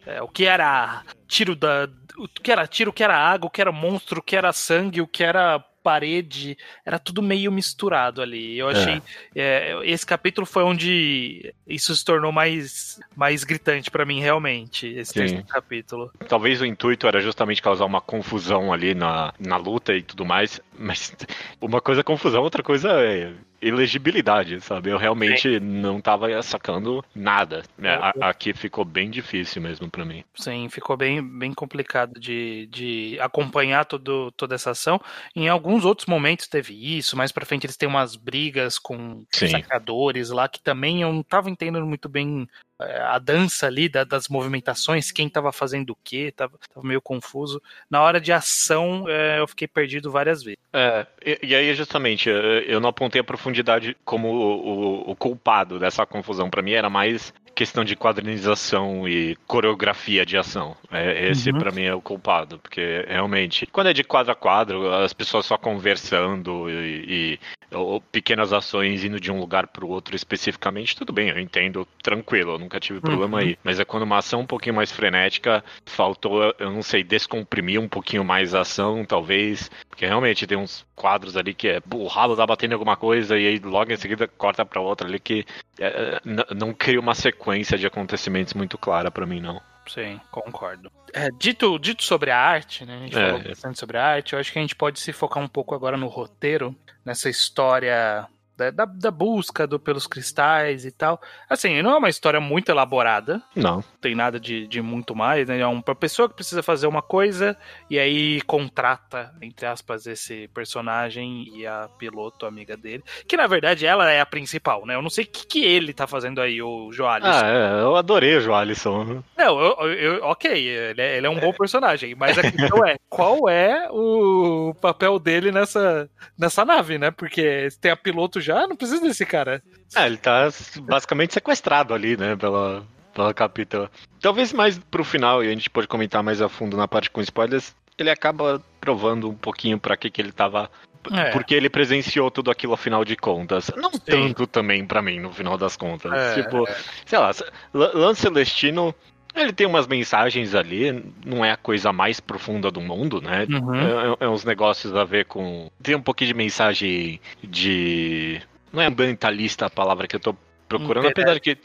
É. 0.05 0.15
É, 0.17 0.21
o 0.21 0.27
que 0.27 0.45
era 0.45 1.03
tiro 1.27 1.55
da. 1.55 1.87
O 2.17 2.27
que 2.27 2.51
era 2.51 2.67
tiro, 2.67 2.89
o 2.91 2.93
que 2.93 3.03
era 3.03 3.17
água, 3.17 3.47
o 3.47 3.49
que 3.49 3.61
era 3.61 3.71
monstro, 3.71 4.19
o 4.19 4.23
que 4.23 4.35
era 4.35 4.51
sangue, 4.51 4.99
o 5.01 5.07
que 5.07 5.23
era 5.23 5.63
parede, 5.89 6.55
era 6.85 6.99
tudo 6.99 7.19
meio 7.19 7.51
misturado 7.51 8.21
ali. 8.21 8.55
Eu 8.55 8.69
achei. 8.69 9.01
é, 9.35 9.79
esse 9.83 10.05
capítulo 10.05 10.45
foi 10.45 10.61
onde 10.61 11.51
isso 11.67 11.95
se 11.95 12.05
tornou 12.05 12.31
mais, 12.31 12.99
mais 13.15 13.43
gritante 13.43 13.89
pra 13.89 14.05
mim, 14.05 14.19
realmente. 14.19 14.85
Esse 14.85 15.13
Sim. 15.13 15.19
terceiro 15.19 15.45
capítulo. 15.45 16.11
Talvez 16.27 16.61
o 16.61 16.65
intuito 16.65 17.07
era 17.07 17.19
justamente 17.19 17.59
causar 17.59 17.85
uma 17.85 17.99
confusão 17.99 18.71
ali 18.71 18.93
na, 18.93 19.33
na 19.39 19.57
luta 19.57 19.95
e 19.95 20.03
tudo 20.03 20.23
mais, 20.23 20.61
mas 20.77 21.11
uma 21.59 21.81
coisa 21.81 22.01
é 22.01 22.03
confusão, 22.03 22.43
outra 22.43 22.61
coisa 22.61 22.91
é 22.91 23.33
elegibilidade, 23.61 24.59
sabe? 24.61 24.89
Eu 24.89 24.97
realmente 24.97 25.59
não 25.59 25.99
tava 26.01 26.41
sacando 26.41 27.03
nada. 27.13 27.63
É, 27.81 27.89
a- 27.89 28.13
aqui 28.21 28.53
ficou 28.53 28.85
bem 28.85 29.09
difícil 29.09 29.61
mesmo 29.61 29.89
pra 29.89 30.05
mim. 30.05 30.23
Sim, 30.35 30.69
ficou 30.69 30.95
bem, 30.95 31.21
bem 31.21 31.53
complicado 31.53 32.19
de, 32.19 32.67
de 32.71 33.17
acompanhar 33.19 33.85
todo, 33.85 34.31
toda 34.31 34.55
essa 34.55 34.71
ação. 34.71 34.99
Em 35.35 35.47
alguns 35.49 35.85
outros 35.85 36.07
momentos 36.07 36.47
teve 36.47 36.97
isso, 36.97 37.17
mais 37.17 37.31
pra 37.31 37.45
frente 37.45 37.65
eles 37.65 37.77
têm 37.77 37.89
umas 37.89 38.15
brigas 38.15 38.79
com 38.79 39.23
Sim. 39.31 39.47
saqueadores 39.49 40.29
lá, 40.29 40.47
que 40.47 40.61
também 40.61 41.01
eu 41.01 41.11
não 41.11 41.23
tava 41.23 41.49
entendendo 41.49 41.85
muito 41.85 42.07
bem 42.07 42.47
a 42.79 43.19
dança 43.19 43.67
ali 43.67 43.89
da- 43.89 44.03
das 44.03 44.27
movimentações, 44.27 45.11
quem 45.11 45.27
tava 45.29 45.51
fazendo 45.51 45.91
o 45.91 45.97
quê, 46.03 46.31
tava, 46.35 46.57
tava 46.73 46.87
meio 46.87 47.01
confuso. 47.01 47.61
Na 47.89 48.01
hora 48.01 48.19
de 48.21 48.31
ação, 48.31 49.05
é, 49.07 49.39
eu 49.39 49.47
fiquei 49.47 49.67
perdido 49.67 50.11
várias 50.11 50.41
vezes. 50.43 50.59
É, 50.71 51.05
e, 51.25 51.39
e 51.47 51.55
aí 51.55 51.73
justamente, 51.75 52.29
eu 52.29 52.79
não 52.79 52.89
apontei 52.89 53.19
a 53.21 53.23
profundidade 53.23 53.95
como 54.05 54.27
o, 54.29 54.67
o- 55.07 55.11
o 55.11 55.15
culpado 55.15 55.79
dessa 55.79 56.05
confusão. 56.05 56.49
Pra 56.49 56.61
mim 56.61 56.71
era 56.71 56.89
mais 56.89 57.33
questão 57.55 57.83
de 57.83 57.93
quadrinização 57.95 59.05
e 59.07 59.35
coreografia 59.45 60.25
de 60.25 60.37
ação. 60.37 60.77
É, 60.91 61.29
esse 61.29 61.51
Uhum. 61.51 61.57
pra 61.59 61.71
mim 61.71 61.83
é 61.83 61.93
o 61.93 62.01
culpado, 62.01 62.57
porque 62.59 63.05
realmente, 63.07 63.65
quando 63.65 63.87
é 63.87 63.93
de 63.93 64.03
quadro 64.03 64.31
a 64.31 64.35
quadro, 64.35 64.93
as 64.93 65.11
pessoas 65.11 65.45
só 65.45 65.57
conversando 65.57 66.69
e, 66.69 67.35
e- 67.71 67.75
ou 67.75 67.99
pequenas 67.99 68.53
ações 68.53 69.03
indo 69.03 69.19
de 69.19 69.31
um 69.31 69.39
lugar 69.39 69.67
pro 69.67 69.87
outro 69.89 70.15
especificamente, 70.15 70.95
tudo 70.95 71.11
bem, 71.11 71.29
eu 71.29 71.39
entendo, 71.39 71.85
tranquilo, 72.01 72.53
eu 72.53 72.59
nunca 72.69 72.79
tive 72.79 73.01
problema 73.01 73.37
Uhum. 73.37 73.43
aí. 73.43 73.57
Mas 73.63 73.79
é 73.79 73.85
quando 73.85 74.03
uma 74.03 74.19
ação 74.19 74.41
um 74.41 74.45
pouquinho 74.45 74.75
mais 74.75 74.91
frenética, 74.91 75.63
faltou, 75.85 76.53
eu 76.59 76.71
não 76.71 76.83
sei, 76.83 77.03
descomprimir 77.03 77.79
um 77.79 77.87
pouquinho 77.89 78.23
mais 78.23 78.53
a 78.53 78.61
ação, 78.61 79.03
talvez, 79.03 79.71
porque 79.89 80.05
realmente 80.05 80.45
tem 80.45 80.57
uns 80.57 80.85
quadros 80.95 81.35
ali 81.35 81.53
que 81.53 81.67
é 81.67 81.81
o 81.91 82.05
rabo 82.07 82.35
tá 82.35 82.45
batendo 82.45 82.71
em 82.71 82.73
alguma 82.75 82.95
coisa 82.95 83.37
e 83.37 83.47
aí 83.47 83.59
logo 83.59 83.91
em 83.91 83.97
seguida 83.97 84.27
corta 84.27 84.63
pra 84.63 84.79
outra 84.79 85.07
ali 85.07 85.19
que 85.19 85.45
é, 85.79 86.19
n- 86.23 86.45
não 86.55 86.73
cria 86.73 86.99
uma 86.99 87.15
sequência 87.15 87.77
de 87.77 87.87
acontecimentos 87.87 88.53
muito 88.53 88.77
clara 88.77 89.09
pra 89.09 89.25
mim, 89.25 89.41
não. 89.41 89.59
Sim, 89.87 90.21
concordo. 90.29 90.91
É, 91.11 91.29
dito, 91.39 91.79
dito 91.79 92.03
sobre 92.03 92.29
a 92.29 92.37
arte, 92.37 92.85
né? 92.85 92.97
A 92.97 92.99
gente 92.99 93.17
É. 93.17 93.31
falou 93.31 93.43
bastante 93.43 93.79
sobre 93.79 93.97
a 93.97 94.05
arte, 94.05 94.33
eu 94.33 94.39
acho 94.39 94.51
que 94.53 94.59
a 94.59 94.61
gente 94.61 94.75
pode 94.75 94.99
se 94.99 95.11
focar 95.11 95.41
um 95.41 95.47
pouco 95.47 95.73
agora 95.73 95.97
no 95.97 96.07
roteiro, 96.07 96.75
nessa 97.03 97.27
história 97.27 98.27
da, 98.71 98.85
da, 98.85 99.09
busca 99.11 99.65
do, 99.65 99.79
pelos 99.79 100.05
cristais 100.05 100.85
e 100.85 100.91
tal. 100.91 101.21
Assim, 101.49 101.81
não 101.81 101.91
é 101.91 101.97
uma 101.97 102.09
história 102.09 102.39
muito 102.39 102.69
elaborada, 102.69 103.41
Não. 103.55 103.77
não 103.77 103.83
tem 104.01 104.13
nada 104.15 104.39
de, 104.39 104.67
de 104.67 104.81
muito 104.81 105.15
mais, 105.15 105.47
né? 105.47 105.59
É 105.59 105.65
uma 105.67 105.81
pessoa 105.95 106.27
que 106.27 106.35
precisa 106.35 106.61
fazer 106.61 106.87
uma 106.87 107.01
coisa 107.01 107.57
e 107.89 107.97
aí 107.97 108.41
contrata, 108.41 109.33
entre 109.41 109.65
aspas, 109.65 110.05
esse 110.05 110.47
personagem 110.49 111.47
e 111.55 111.65
a 111.65 111.87
piloto 111.97 112.45
amiga 112.45 112.75
dele. 112.75 113.03
Que 113.27 113.37
na 113.37 113.47
verdade 113.47 113.85
ela 113.85 114.09
é 114.11 114.19
a 114.21 114.25
principal, 114.25 114.85
né? 114.85 114.95
Eu 114.95 115.01
não 115.01 115.09
sei 115.09 115.23
o 115.23 115.27
que, 115.27 115.45
que 115.47 115.63
ele 115.63 115.93
tá 115.93 116.05
fazendo 116.07 116.41
aí, 116.41 116.61
o 116.61 116.91
Joales. 116.91 117.27
Ah, 117.27 117.47
é, 117.47 117.81
eu 117.81 117.95
adorei 117.95 118.35
o 118.37 118.41
Joalisson. 118.41 119.23
Não, 119.37 119.59
eu, 119.59 119.91
eu- 119.93 120.23
ok, 120.23 120.51
ele 120.51 121.01
é, 121.01 121.17
ele 121.17 121.27
é 121.27 121.29
um 121.29 121.39
bom 121.39 121.53
personagem, 121.53 122.15
mas 122.15 122.37
a 122.37 122.41
questão 122.51 122.85
é, 122.85 122.97
qual 123.09 123.47
é 123.49 123.87
o 123.91 124.73
papel 124.81 125.19
dele 125.19 125.51
nessa, 125.51 126.09
nessa 126.37 126.65
nave, 126.65 126.97
né? 126.97 127.11
Porque 127.11 127.67
tem 127.81 127.91
a 127.91 127.95
piloto 127.97 128.39
já, 128.49 128.67
não 128.67 128.75
precisa 128.75 129.01
desse 129.01 129.25
cara. 129.25 129.61
É, 129.95 130.05
ele 130.05 130.17
tá 130.17 130.49
basicamente 130.81 131.33
sequestrado 131.33 131.93
ali, 131.93 132.17
né, 132.17 132.35
pela, 132.35 132.83
pela 133.13 133.33
capitã. 133.33 133.89
Talvez 134.19 134.51
mais 134.51 134.77
pro 134.77 135.03
final, 135.03 135.43
e 135.43 135.47
a 135.47 135.51
gente 135.51 135.69
pode 135.69 135.87
comentar 135.87 136.23
mais 136.23 136.41
a 136.41 136.49
fundo 136.49 136.75
na 136.75 136.87
parte 136.87 137.09
com 137.09 137.21
spoilers, 137.21 137.75
ele 137.97 138.09
acaba 138.09 138.61
provando 138.81 139.29
um 139.29 139.35
pouquinho 139.35 139.79
pra 139.79 139.95
que 139.95 140.09
que 140.09 140.21
ele 140.21 140.31
tava... 140.31 140.69
É. 141.11 141.31
Porque 141.31 141.55
ele 141.55 141.69
presenciou 141.69 142.29
tudo 142.29 142.51
aquilo 142.51 142.73
afinal 142.73 143.05
de 143.05 143.15
contas. 143.15 143.71
Não 143.77 143.91
tanto 143.91 144.45
também 144.45 144.85
pra 144.85 145.01
mim, 145.01 145.19
no 145.19 145.31
final 145.31 145.57
das 145.57 145.77
contas. 145.77 146.11
É, 146.11 146.41
tipo, 146.41 146.67
sei 147.05 147.19
lá, 147.19 147.31
Lan 147.73 147.91
Lan 147.93 148.13
Celestino... 148.15 148.93
Ele 149.35 149.53
tem 149.53 149.67
umas 149.67 149.87
mensagens 149.87 150.55
ali, 150.55 151.03
não 151.25 151.45
é 151.45 151.51
a 151.51 151.57
coisa 151.57 151.93
mais 151.93 152.19
profunda 152.19 152.71
do 152.71 152.81
mundo, 152.81 153.21
né? 153.21 153.45
Uhum. 153.49 153.75
É, 153.75 154.25
é 154.25 154.29
uns 154.29 154.43
negócios 154.43 154.95
a 154.95 155.03
ver 155.03 155.25
com. 155.25 155.69
Tem 155.81 155.95
um 155.95 156.01
pouquinho 156.01 156.29
de 156.29 156.33
mensagem 156.33 157.19
de. 157.43 158.41
Não 158.73 158.81
é 158.81 158.87
ambientalista 158.87 159.65
a 159.65 159.69
palavra 159.69 160.07
que 160.07 160.15
eu 160.15 160.19
tô 160.19 160.35
procurando, 160.67 161.07
Imperial- 161.07 161.11
apesar 161.11 161.33
de 161.35 161.39
que. 161.41 161.57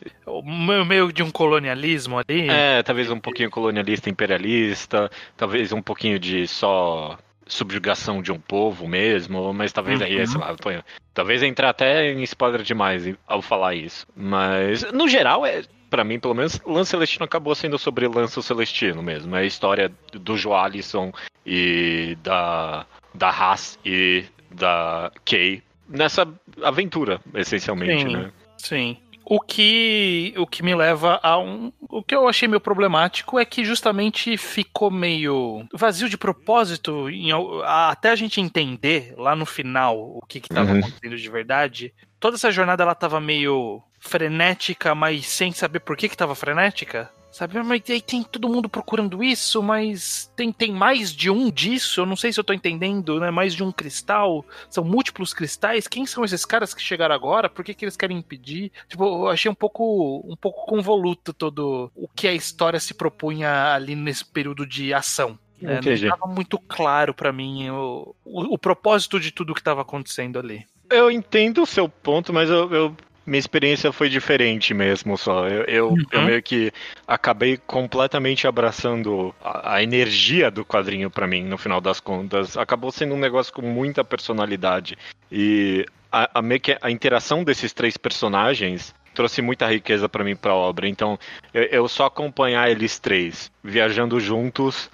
Meio 0.45 0.85
meio 0.85 1.13
de 1.13 1.23
um 1.23 1.31
colonialismo 1.31 2.19
ali. 2.19 2.49
É, 2.49 2.83
talvez 2.83 3.11
um 3.11 3.19
pouquinho 3.21 3.51
colonialista, 3.51 4.09
imperialista, 4.11 5.11
talvez 5.37 5.73
um 5.73 5.83
pouquinho 5.83 6.19
de 6.19 6.47
só 6.47 7.19
subjugação 7.47 8.23
de 8.23 8.33
um 8.33 8.39
povo 8.39 8.89
mesmo, 8.89 9.53
mas 9.53 9.71
talvez 9.73 10.01
aí, 10.01 10.19
Uhum. 10.21 10.27
sei 10.27 10.41
lá, 10.41 10.55
tô- 10.55 10.71
talvez 11.13 11.43
entrar 11.43 11.69
até 11.71 12.11
em 12.11 12.23
spoiler 12.23 12.63
demais 12.63 13.07
ao 13.27 13.43
falar 13.43 13.75
isso. 13.75 14.07
Mas, 14.17 14.83
no 14.93 15.09
geral, 15.09 15.45
é. 15.45 15.63
Pra 15.95 16.03
mim, 16.03 16.19
pelo 16.19 16.35
menos, 16.35 16.61
Lance 16.67 16.91
Celestino 16.91 17.25
acabou 17.25 17.55
sendo 17.55 17.79
sobre 17.79 18.09
Lance 18.09 18.43
Celestino 18.43 19.01
mesmo. 19.01 19.37
É 19.37 19.43
a 19.43 19.45
história 19.45 19.93
do 20.13 20.37
Joalisson 20.37 21.13
e 21.47 22.19
da, 22.21 22.85
da 23.15 23.29
Haas 23.29 23.79
e 23.85 24.25
da 24.51 25.13
Kay 25.25 25.63
nessa 25.89 26.27
aventura, 26.65 27.21
essencialmente, 27.33 28.03
Sim. 28.03 28.13
né? 28.13 28.33
Sim. 28.59 28.97
O 29.25 29.39
que, 29.41 30.35
o 30.37 30.49
que 30.49 30.65
me 30.65 30.75
leva 30.75 31.21
a 31.23 31.39
um. 31.39 31.73
O 31.89 32.03
que 32.03 32.15
eu 32.17 32.29
achei 32.29 32.49
meio 32.49 32.61
problemático 32.61 33.39
é 33.39 33.45
que 33.45 33.65
justamente 33.65 34.37
ficou 34.37 34.91
meio 34.91 35.65
vazio 35.73 36.09
de 36.09 36.19
propósito, 36.19 37.09
em 37.09 37.31
até 37.65 38.11
a 38.11 38.17
gente 38.17 38.41
entender 38.41 39.15
lá 39.17 39.37
no 39.37 39.47
final 39.47 39.97
o 39.97 40.21
que 40.29 40.39
estava 40.39 40.73
Uhum. 40.73 40.81
acontecendo 40.81 41.17
de 41.17 41.31
verdade. 41.31 41.95
Toda 42.19 42.35
essa 42.37 42.51
jornada 42.51 42.83
ela 42.83 42.95
tava 42.97 43.21
meio 43.21 43.81
frenética, 44.05 44.95
mas 44.95 45.27
sem 45.27 45.53
saber 45.53 45.81
por 45.81 45.97
que 45.97 46.09
que 46.09 46.17
tava 46.17 46.35
frenética. 46.35 47.11
Sabe, 47.33 47.61
mas 47.65 47.83
aí 47.91 48.01
tem 48.01 48.23
todo 48.23 48.49
mundo 48.49 48.69
procurando 48.69 49.21
isso, 49.21 49.61
mas 49.61 50.31
tem, 50.37 50.53
tem 50.53 50.71
mais 50.71 51.13
de 51.13 51.29
um 51.29 51.51
disso? 51.51 52.01
Eu 52.03 52.07
não 52.07 52.15
sei 52.15 52.33
se 52.33 52.39
eu 52.39 52.45
tô 52.45 52.53
entendendo, 52.53 53.19
né? 53.19 53.29
Mais 53.29 53.53
de 53.57 53.65
um 53.65 53.73
cristal? 53.73 54.47
São 54.71 54.85
múltiplos 54.85 55.35
cristais? 55.35 55.89
Quem 55.89 56.07
são 56.07 56.25
esses 56.25 56.45
caras 56.45 56.73
que 56.73 56.81
chegaram 56.81 57.13
agora? 57.13 57.49
Por 57.51 57.65
que, 57.65 57.75
que 57.75 57.85
eles 57.85 57.97
querem 57.97 58.19
impedir? 58.19 58.71
Tipo, 58.89 59.05
eu 59.05 59.29
achei 59.29 59.51
um 59.51 59.55
pouco, 59.55 60.25
um 60.25 60.37
pouco 60.37 60.65
convoluto 60.65 61.33
todo 61.35 61.91
o 61.97 62.07
que 62.07 62.29
a 62.29 62.33
história 62.33 62.79
se 62.79 62.95
propunha 62.95 63.75
ali 63.75 63.97
nesse 63.97 64.25
período 64.25 64.65
de 64.65 64.95
ação. 64.95 65.37
Entendi. 65.61 66.07
Não 66.07 66.15
estava 66.15 66.33
muito 66.33 66.57
claro 66.57 67.13
pra 67.13 67.33
mim 67.33 67.69
o, 67.71 68.15
o, 68.25 68.55
o 68.55 68.59
propósito 68.59 69.19
de 69.19 69.33
tudo 69.33 69.55
que 69.55 69.61
estava 69.61 69.83
acontecendo 69.83 70.39
ali. 70.39 70.65
Eu 70.89 71.11
entendo 71.11 71.63
o 71.63 71.67
seu 71.67 71.89
ponto, 71.89 72.33
mas 72.33 72.49
eu, 72.49 72.73
eu- 72.73 72.97
minha 73.27 73.39
experiência 73.39 73.91
foi 73.93 74.09
diferente 74.09 74.75
mesmo 74.75 75.17
só. 75.17 75.49
Eu, 75.49 75.65
eu, 75.65 75.97
eu 76.13 76.21
Uhum. 76.21 76.27
meio 76.27 76.43
que 76.43 76.73
acabei 77.07 77.57
completamente 77.57 78.47
abraçando 78.47 79.35
a, 79.43 79.77
a 79.77 79.83
energia 79.83 80.51
do 80.51 80.65
quadrinho 80.65 81.11
pra 81.11 81.27
mim, 81.27 81.45
no 81.45 81.57
final 81.59 81.81
das 81.81 82.01
contas. 82.01 82.57
Acabou 82.57 82.91
sendo 82.91 83.15
um 83.15 83.19
negócio 83.19 83.53
com 83.53 83.63
muita 83.63 84.05
personalidade. 84.05 84.97
E 85.31 85.87
a, 86.13 86.39
a, 86.39 86.43
meio 86.43 86.61
que 86.61 86.77
a 86.81 86.91
interação 86.91 87.43
desses 87.43 87.73
três 87.73 87.97
personagens 87.97 88.95
trouxe 89.15 89.41
muita 89.41 89.67
riqueza 89.69 90.09
pra 90.09 90.25
mim 90.25 90.37
pra 90.37 90.55
obra. 90.55 90.89
Então, 90.89 91.19
eu, 91.53 91.63
eu 91.65 91.89
só 91.89 92.07
acompanhar 92.07 92.71
eles 92.71 92.99
três 92.99 93.51
viajando 93.63 94.19
juntos 94.21 94.91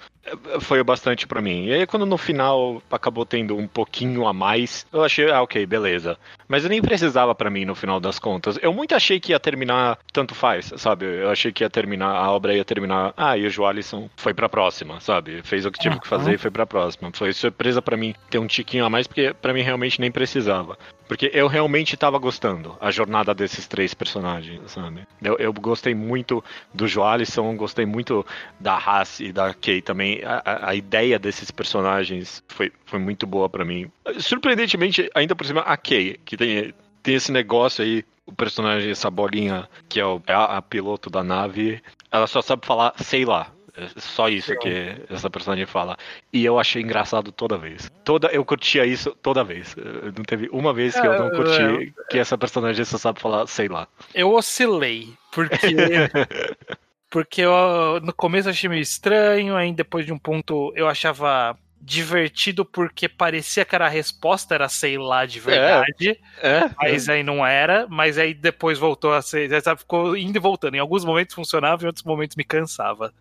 foi 0.59 0.83
bastante 0.83 1.27
pra 1.27 1.41
mim. 1.41 1.65
E 1.65 1.73
aí, 1.73 1.87
quando 1.87 2.05
no 2.05 2.17
final 2.17 2.81
acabou 2.91 3.25
tendo 3.25 3.57
um 3.57 3.67
pouquinho 3.67 4.27
a 4.27 4.33
mais, 4.33 4.85
eu 4.91 5.03
achei, 5.03 5.29
ah, 5.31 5.41
ok, 5.41 5.65
beleza. 5.65 6.17
Mas 6.47 6.63
eu 6.63 6.69
nem 6.69 6.81
precisava 6.81 7.33
pra 7.33 7.49
mim 7.49 7.65
no 7.65 7.75
final 7.75 7.99
das 7.99 8.19
contas. 8.19 8.57
Eu 8.61 8.73
muito 8.73 8.93
achei 8.93 9.19
que 9.19 9.31
ia 9.31 9.39
terminar, 9.39 9.97
tanto 10.11 10.35
faz, 10.35 10.73
sabe? 10.77 11.05
Eu 11.05 11.29
achei 11.29 11.51
que 11.51 11.63
ia 11.63 11.69
terminar, 11.69 12.15
a 12.15 12.31
obra 12.31 12.53
ia 12.53 12.65
terminar, 12.65 13.13
ah, 13.17 13.37
e 13.37 13.45
o 13.45 13.49
Joalisson 13.49 14.09
foi 14.15 14.33
pra 14.33 14.49
próxima, 14.49 14.99
sabe? 14.99 15.41
Fez 15.43 15.65
o 15.65 15.71
que 15.71 15.79
tive 15.79 15.99
que 15.99 16.07
fazer 16.07 16.33
e 16.33 16.37
foi 16.37 16.51
pra 16.51 16.65
próxima. 16.65 17.11
Foi 17.13 17.33
surpresa 17.33 17.81
pra 17.81 17.97
mim 17.97 18.13
ter 18.29 18.37
um 18.37 18.47
tiquinho 18.47 18.85
a 18.85 18.89
mais, 18.89 19.07
porque 19.07 19.33
pra 19.33 19.53
mim 19.53 19.61
realmente 19.61 19.99
nem 19.99 20.11
precisava. 20.11 20.77
Porque 21.11 21.29
eu 21.33 21.47
realmente 21.47 21.97
tava 21.97 22.17
gostando 22.17 22.77
a 22.79 22.89
jornada 22.89 23.33
desses 23.33 23.67
três 23.67 23.93
personagens, 23.93 24.71
sabe? 24.71 25.05
Eu, 25.21 25.35
eu 25.39 25.51
gostei 25.51 25.93
muito 25.93 26.41
do 26.73 26.87
Joalisson, 26.87 27.53
gostei 27.57 27.85
muito 27.85 28.25
da 28.57 28.75
Haas 28.75 29.19
e 29.19 29.33
da 29.33 29.53
Kay 29.53 29.81
também. 29.81 30.10
A, 30.23 30.41
a- 30.45 30.69
a 30.71 30.75
ideia 30.75 31.17
desses 31.19 31.51
personagens 31.51 32.43
foi, 32.47 32.71
foi 32.85 32.99
muito 32.99 33.25
boa 33.25 33.47
pra 33.49 33.63
mim. 33.63 33.89
Surpreendentemente, 34.19 35.09
ainda 35.15 35.35
por 35.35 35.45
cima, 35.45 35.61
a 35.61 35.77
Kay, 35.77 36.19
que 36.25 36.35
tem, 36.35 36.73
tem 37.03 37.15
esse 37.15 37.31
negócio 37.31 37.83
aí, 37.83 38.03
o 38.25 38.33
personagem, 38.33 38.91
essa 38.91 39.09
bolinha, 39.09 39.67
que 39.89 39.99
é, 39.99 40.05
o- 40.05 40.21
é 40.27 40.33
a, 40.33 40.45
a 40.57 40.61
piloto 40.61 41.09
da 41.09 41.23
nave, 41.23 41.81
ela 42.11 42.27
só 42.27 42.41
sabe 42.41 42.65
falar, 42.65 42.93
sei 42.97 43.25
lá. 43.25 43.51
É 43.77 43.87
só 44.01 44.27
isso 44.27 44.53
que 44.59 44.97
essa 45.09 45.29
personagem 45.29 45.65
fala. 45.65 45.97
E 46.33 46.43
eu 46.43 46.59
achei 46.59 46.81
engraçado 46.81 47.31
toda 47.31 47.57
vez. 47.57 47.89
Toda, 48.03 48.27
eu 48.27 48.43
curtia 48.43 48.85
isso 48.85 49.15
toda 49.21 49.45
vez. 49.45 49.73
Não 50.17 50.25
teve 50.25 50.49
uma 50.51 50.73
vez 50.73 50.99
que 50.99 51.07
eu 51.07 51.17
não 51.17 51.27
É, 51.27 51.31
curti 51.31 51.93
que 52.09 52.19
essa 52.19 52.37
personagem 52.37 52.83
só 52.83 52.97
sabe 52.97 53.21
falar, 53.21 53.47
sei 53.47 53.69
lá. 53.69 53.87
Eu 54.13 54.33
oscilei, 54.33 55.13
porque. 55.31 55.55
porque 57.11 57.41
eu, 57.41 57.99
no 58.01 58.13
começo 58.13 58.47
eu 58.47 58.51
achei 58.51 58.69
meio 58.69 58.81
estranho, 58.81 59.55
aí 59.55 59.73
depois 59.73 60.05
de 60.05 60.13
um 60.13 60.17
ponto 60.17 60.73
eu 60.75 60.87
achava 60.87 61.57
divertido 61.81 62.63
porque 62.63 63.09
parecia 63.09 63.65
que 63.65 63.75
era 63.75 63.85
a 63.85 63.89
resposta, 63.89 64.53
era 64.55 64.69
sei 64.69 64.97
lá 64.97 65.25
de 65.25 65.39
verdade, 65.39 66.19
É, 66.41 66.69
mas 66.77 67.09
aí 67.09 67.23
não 67.23 67.45
era, 67.45 67.85
mas 67.89 68.17
aí 68.17 68.33
depois 68.33 68.77
voltou 68.77 69.13
a 69.13 69.21
ser, 69.21 69.49
sabe, 69.61 69.79
ficou 69.81 70.15
indo 70.15 70.35
e 70.37 70.39
voltando. 70.39 70.75
Em 70.75 70.79
alguns 70.79 71.03
momentos 71.03 71.35
funcionava, 71.35 71.83
em 71.83 71.87
outros 71.87 72.05
momentos 72.05 72.35
me 72.35 72.43
cansava. 72.43 73.13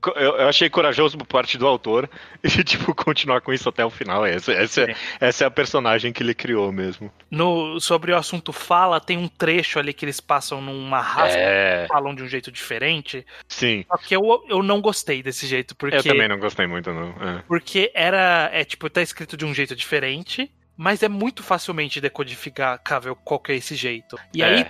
Co- 0.00 0.12
Eu, 0.16 0.36
eu 0.36 0.48
achei 0.48 0.68
corajoso 0.68 1.16
por 1.18 1.26
parte 1.26 1.56
do 1.58 1.66
autor 1.66 2.08
e, 2.44 2.48
tipo, 2.64 2.94
continuar 2.94 3.40
com 3.40 3.52
isso 3.52 3.68
até 3.68 3.84
o 3.84 3.90
final. 3.90 4.24
Essa, 4.26 4.52
essa, 4.52 4.86
Sim. 4.86 4.94
essa 5.20 5.44
é 5.44 5.46
a 5.46 5.50
personagem 5.50 6.12
que 6.12 6.22
ele 6.22 6.34
criou 6.34 6.70
mesmo. 6.72 7.10
No, 7.30 7.80
sobre 7.80 8.12
o 8.12 8.16
assunto 8.16 8.52
fala, 8.52 9.00
tem 9.00 9.16
um 9.18 9.28
trecho 9.28 9.78
ali 9.78 9.92
que 9.92 10.04
eles 10.04 10.20
passam 10.20 10.60
numa 10.60 11.00
raça, 11.00 11.36
É, 11.36 11.86
falam 11.88 12.14
de 12.14 12.22
um 12.22 12.28
jeito 12.28 12.52
diferente, 12.52 13.24
sim. 13.48 13.84
só 13.88 13.96
que 13.96 14.14
eu, 14.14 14.44
eu 14.48 14.62
não 14.62 14.80
gostei 14.80 15.22
desse 15.22 15.46
jeito, 15.46 15.74
porque... 15.76 15.96
Eu 15.96 16.02
também 16.02 16.28
não 16.28 16.38
gostei 16.38 16.66
muito, 16.66 16.92
não. 16.92 17.08
É. 17.20 17.42
Era. 18.02 18.50
É 18.52 18.64
tipo, 18.64 18.88
tá 18.90 19.00
escrito 19.02 19.36
de 19.36 19.44
um 19.44 19.54
jeito 19.54 19.74
diferente. 19.76 20.50
Mas 20.74 21.02
é 21.02 21.08
muito 21.08 21.42
facilmente 21.42 22.00
decodificável 22.00 23.14
qual 23.14 23.38
que 23.38 23.52
é 23.52 23.56
esse 23.56 23.74
jeito. 23.74 24.16
E 24.34 24.42
É. 24.42 24.46
aí 24.46 24.66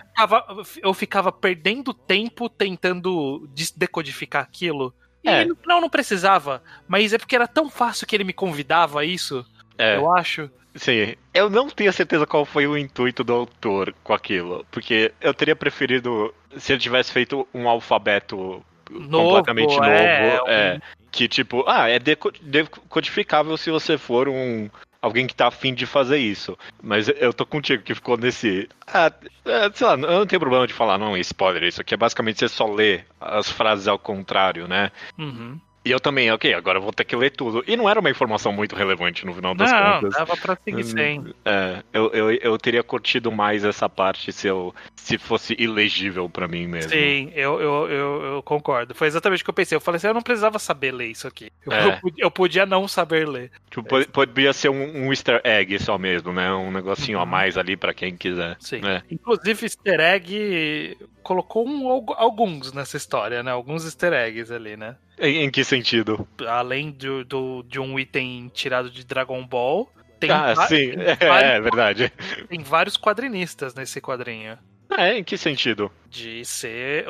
eu 0.83 0.93
ficava 0.93 1.31
perdendo 1.31 1.95
tempo 1.95 2.49
tentando 2.49 3.49
decodificar 3.77 4.43
aquilo. 4.43 4.93
E 5.25 5.29
É. 5.29 5.47
não, 5.65 5.81
não 5.81 5.89
precisava. 5.89 6.61
Mas 6.89 7.13
é 7.13 7.19
porque 7.19 7.37
era 7.37 7.47
tão 7.47 7.71
fácil 7.71 8.07
que 8.07 8.17
ele 8.17 8.25
me 8.25 8.33
convidava 8.33 9.01
a 9.01 9.05
isso, 9.05 9.47
É, 9.79 9.97
eu 9.97 10.13
acho. 10.13 10.51
sim. 10.75 11.15
Eu 11.33 11.49
não 11.49 11.71
tenho 11.71 11.93
certeza 11.93 12.27
qual 12.27 12.45
foi 12.45 12.67
o 12.67 12.77
intuito 12.77 13.23
do 13.23 13.33
autor 13.33 13.95
com 14.03 14.13
aquilo. 14.13 14.67
Porque 14.73 15.13
eu 15.21 15.33
teria 15.33 15.55
preferido 15.55 16.35
se 16.59 16.73
ele 16.73 16.81
tivesse 16.81 17.13
feito 17.13 17.47
um 17.55 17.69
alfabeto 17.69 18.63
Novo, 18.91 19.37
completamente 19.37 19.71
novo. 19.77 19.85
é, 19.85 20.41
É, 20.49 20.81
que 21.13 21.29
tipo, 21.29 21.63
ah, 21.69 21.89
é 21.89 21.99
deco- 21.99 22.33
decodificável 22.41 23.57
se 23.57 23.71
você 23.71 23.99
for 23.99 24.29
um 24.29 24.69
alguém 25.01 25.27
que 25.27 25.35
tá 25.35 25.49
afim 25.49 25.75
de 25.75 25.85
fazer 25.85 26.19
isso. 26.19 26.57
Mas 26.81 27.09
eu 27.09 27.35
tô 27.35 27.45
contigo 27.45 27.83
que 27.83 27.95
ficou 27.95 28.17
nesse. 28.17 28.69
Ah, 28.87 29.13
é, 29.45 29.71
sei 29.75 29.87
lá, 29.87 29.93
eu 29.95 29.99
não 29.99 30.27
tenho 30.27 30.41
problema 30.41 30.67
de 30.67 30.73
falar, 30.73 30.97
não, 30.97 31.17
spoiler, 31.19 31.65
isso 31.65 31.81
aqui 31.81 31.93
é 31.93 31.97
basicamente 31.97 32.39
você 32.39 32.49
só 32.49 32.67
ler 32.67 33.05
as 33.21 33.51
frases 33.51 33.89
ao 33.89 33.99
contrário, 33.99 34.67
né? 34.69 34.91
Uhum. 35.19 35.61
E 35.85 35.91
eu 35.91 35.99
também, 35.99 36.31
ok, 36.31 36.55
agora 36.55 36.79
eu 36.79 36.83
vou 36.83 36.93
ter 36.93 37.05
que 37.05 37.17
ler 37.17 37.31
tudo. 37.31 37.65
E 37.67 37.77
não 37.77 37.89
era 37.89 37.99
uma 37.99 38.11
informação 38.11 38.53
muito 38.53 38.77
relevante 38.77 39.27
no 39.27 39.35
final 39.35 39.53
das 39.55 39.71
Não, 39.71 39.95
contas. 40.01 40.15
dava 40.15 40.37
pra 40.37 40.57
seguir 40.57 40.81
Hum, 40.85 40.85
sem. 40.85 41.35
É, 41.45 41.83
eu, 41.93 42.11
eu, 42.13 42.31
eu 42.33 42.59
teria 42.59 42.83
curtido 42.85 43.33
mais 43.33 43.65
essa 43.65 43.89
parte 43.89 44.33
se 44.33 44.47
eu 44.47 44.73
se 44.95 45.19
fosse 45.19 45.57
ilegível 45.59 46.29
pra 46.31 46.47
mim 46.47 46.69
mesmo. 46.69 46.91
Sim, 46.93 47.33
eu, 47.35 47.61
eu, 47.61 47.89
eu, 47.91 48.23
eu 48.35 48.43
concordo. 48.45 48.95
Foi 48.95 49.09
exatamente 49.09 49.43
o 49.43 49.45
que 49.45 49.51
eu 49.51 49.55
pensei. 49.55 49.75
Eu 49.75 49.81
falei 49.81 49.97
assim, 49.97 50.07
eu 50.07 50.15
não 50.15 50.23
precisava 50.23 50.59
saber 50.61 50.93
ler 50.93 51.07
isso 51.11 51.27
aqui. 51.27 51.51
Eu, 51.67 51.73
É. 51.73 51.87
eu 51.89 52.01
podia, 52.01 52.25
eu 52.25 52.31
podia 52.31 52.65
não 52.67 52.87
saber 52.87 53.29
ler. 53.29 53.51
Tipo, 53.69 53.83
po- 53.83 54.09
poderia 54.13 54.53
ser 54.53 54.69
um, 54.69 55.07
um 55.07 55.11
easter 55.13 55.41
egg 55.43 55.77
só 55.81 55.99
mesmo, 55.99 56.33
né? 56.33 56.53
Um 56.55 56.71
negocinho 56.71 57.19
a 57.19 57.27
mais 57.27 57.59
ali 57.59 57.77
pra 57.77 57.93
quem 57.93 58.17
quiser. 58.17 58.51
Uhum. 58.51 58.57
Sim. 58.61 58.81
É. 58.87 59.03
Inclusive, 59.11 59.65
easter 59.65 59.99
egg 59.99 60.97
colocou 61.25 61.67
um, 61.69 61.89
algu- 61.89 62.15
alguns 62.17 62.73
nessa 62.73 62.97
história, 62.97 63.43
né? 63.43 63.51
Alguns 63.51 63.85
easter 63.85 64.13
eggs 64.13 64.53
ali, 64.53 64.77
né? 64.77 64.97
Em, 65.23 65.45
em 65.45 65.51
que 65.51 65.65
sentido? 65.65 66.29
Além 66.47 66.91
do, 66.93 67.25
do- 67.25 67.63
de 67.63 67.79
um 67.81 67.99
item 67.99 68.49
tirado 68.49 68.91
de 68.91 69.05
Dragon 69.05 69.47
Ball, 69.47 69.91
tem, 70.19 70.31
ah, 70.33 70.55
sim, 70.57 70.93
tem 70.97 71.17
é, 71.21 71.27
vários, 71.27 71.57
é 71.57 71.61
verdade. 71.61 72.13
tem 72.49 72.63
vários 72.63 72.97
quadrinistas 72.97 73.75
nesse 73.75 74.01
quadrinho. 74.01 74.59
É, 74.91 75.19
em 75.19 75.25
que 75.25 75.37
sentido? 75.37 75.91
De 76.05 76.45
ser. 76.45 77.07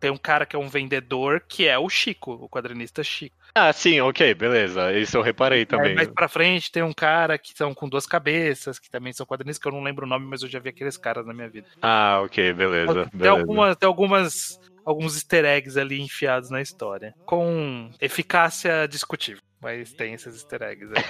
Tem 0.00 0.10
um 0.10 0.16
cara 0.16 0.46
que 0.46 0.56
é 0.56 0.58
um 0.58 0.68
vendedor 0.68 1.44
que 1.46 1.66
é 1.66 1.78
o 1.78 1.88
Chico, 1.88 2.32
o 2.32 2.48
quadrinista 2.48 3.02
Chico. 3.04 3.36
Ah, 3.58 3.72
sim, 3.72 3.98
ok, 4.02 4.34
beleza. 4.34 4.92
Isso 4.92 5.16
eu 5.16 5.22
reparei 5.22 5.60
Aí, 5.60 5.66
também. 5.66 5.94
mais 5.94 6.08
pra 6.08 6.28
frente 6.28 6.70
tem 6.70 6.82
um 6.82 6.92
cara 6.92 7.38
que 7.38 7.56
são 7.56 7.72
com 7.72 7.88
duas 7.88 8.04
cabeças, 8.06 8.78
que 8.78 8.90
também 8.90 9.14
são 9.14 9.24
quadrinistas, 9.24 9.62
que 9.62 9.66
eu 9.66 9.72
não 9.72 9.82
lembro 9.82 10.04
o 10.04 10.08
nome, 10.08 10.26
mas 10.26 10.42
eu 10.42 10.48
já 10.48 10.58
vi 10.58 10.68
aqueles 10.68 10.98
caras 10.98 11.24
na 11.24 11.32
minha 11.32 11.48
vida. 11.48 11.66
Ah, 11.80 12.20
ok, 12.22 12.52
beleza. 12.52 13.06
Tem 13.06 13.18
beleza. 13.18 13.40
algumas, 13.40 13.76
tem 13.76 13.86
algumas, 13.86 14.60
alguns 14.84 15.14
easter 15.14 15.46
eggs 15.46 15.80
ali 15.80 16.02
enfiados 16.02 16.50
na 16.50 16.60
história. 16.60 17.14
Com 17.24 17.90
eficácia 17.98 18.86
discutível. 18.86 19.40
Mas 19.58 19.90
tem 19.94 20.12
esses 20.12 20.34
easter 20.34 20.60
eggs 20.60 20.92
aí. 20.94 21.02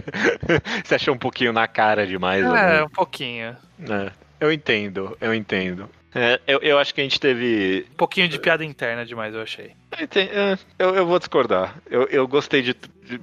Você 0.82 0.94
achou 0.94 1.14
um 1.14 1.18
pouquinho 1.18 1.52
na 1.52 1.68
cara 1.68 2.06
demais, 2.06 2.46
é, 2.46 2.48
né? 2.48 2.82
um 2.82 2.88
pouquinho. 2.88 3.54
É, 3.90 4.10
eu 4.40 4.50
entendo, 4.50 5.14
eu 5.20 5.34
entendo. 5.34 5.90
É, 6.14 6.40
eu, 6.46 6.60
eu 6.60 6.78
acho 6.78 6.94
que 6.94 7.00
a 7.00 7.04
gente 7.04 7.18
teve. 7.18 7.86
Um 7.92 7.96
pouquinho 7.96 8.28
de 8.28 8.38
piada 8.38 8.64
interna 8.64 9.04
demais, 9.04 9.34
eu 9.34 9.42
achei. 9.42 9.72
Ente- 10.00 10.18
é, 10.20 10.56
Eu, 10.78 10.94
eu 10.94 11.06
vou 11.06 11.18
discordar. 11.18 11.76
Eu, 11.90 12.04
eu 12.10 12.26
gostei 12.28 12.62
de, 12.62 12.74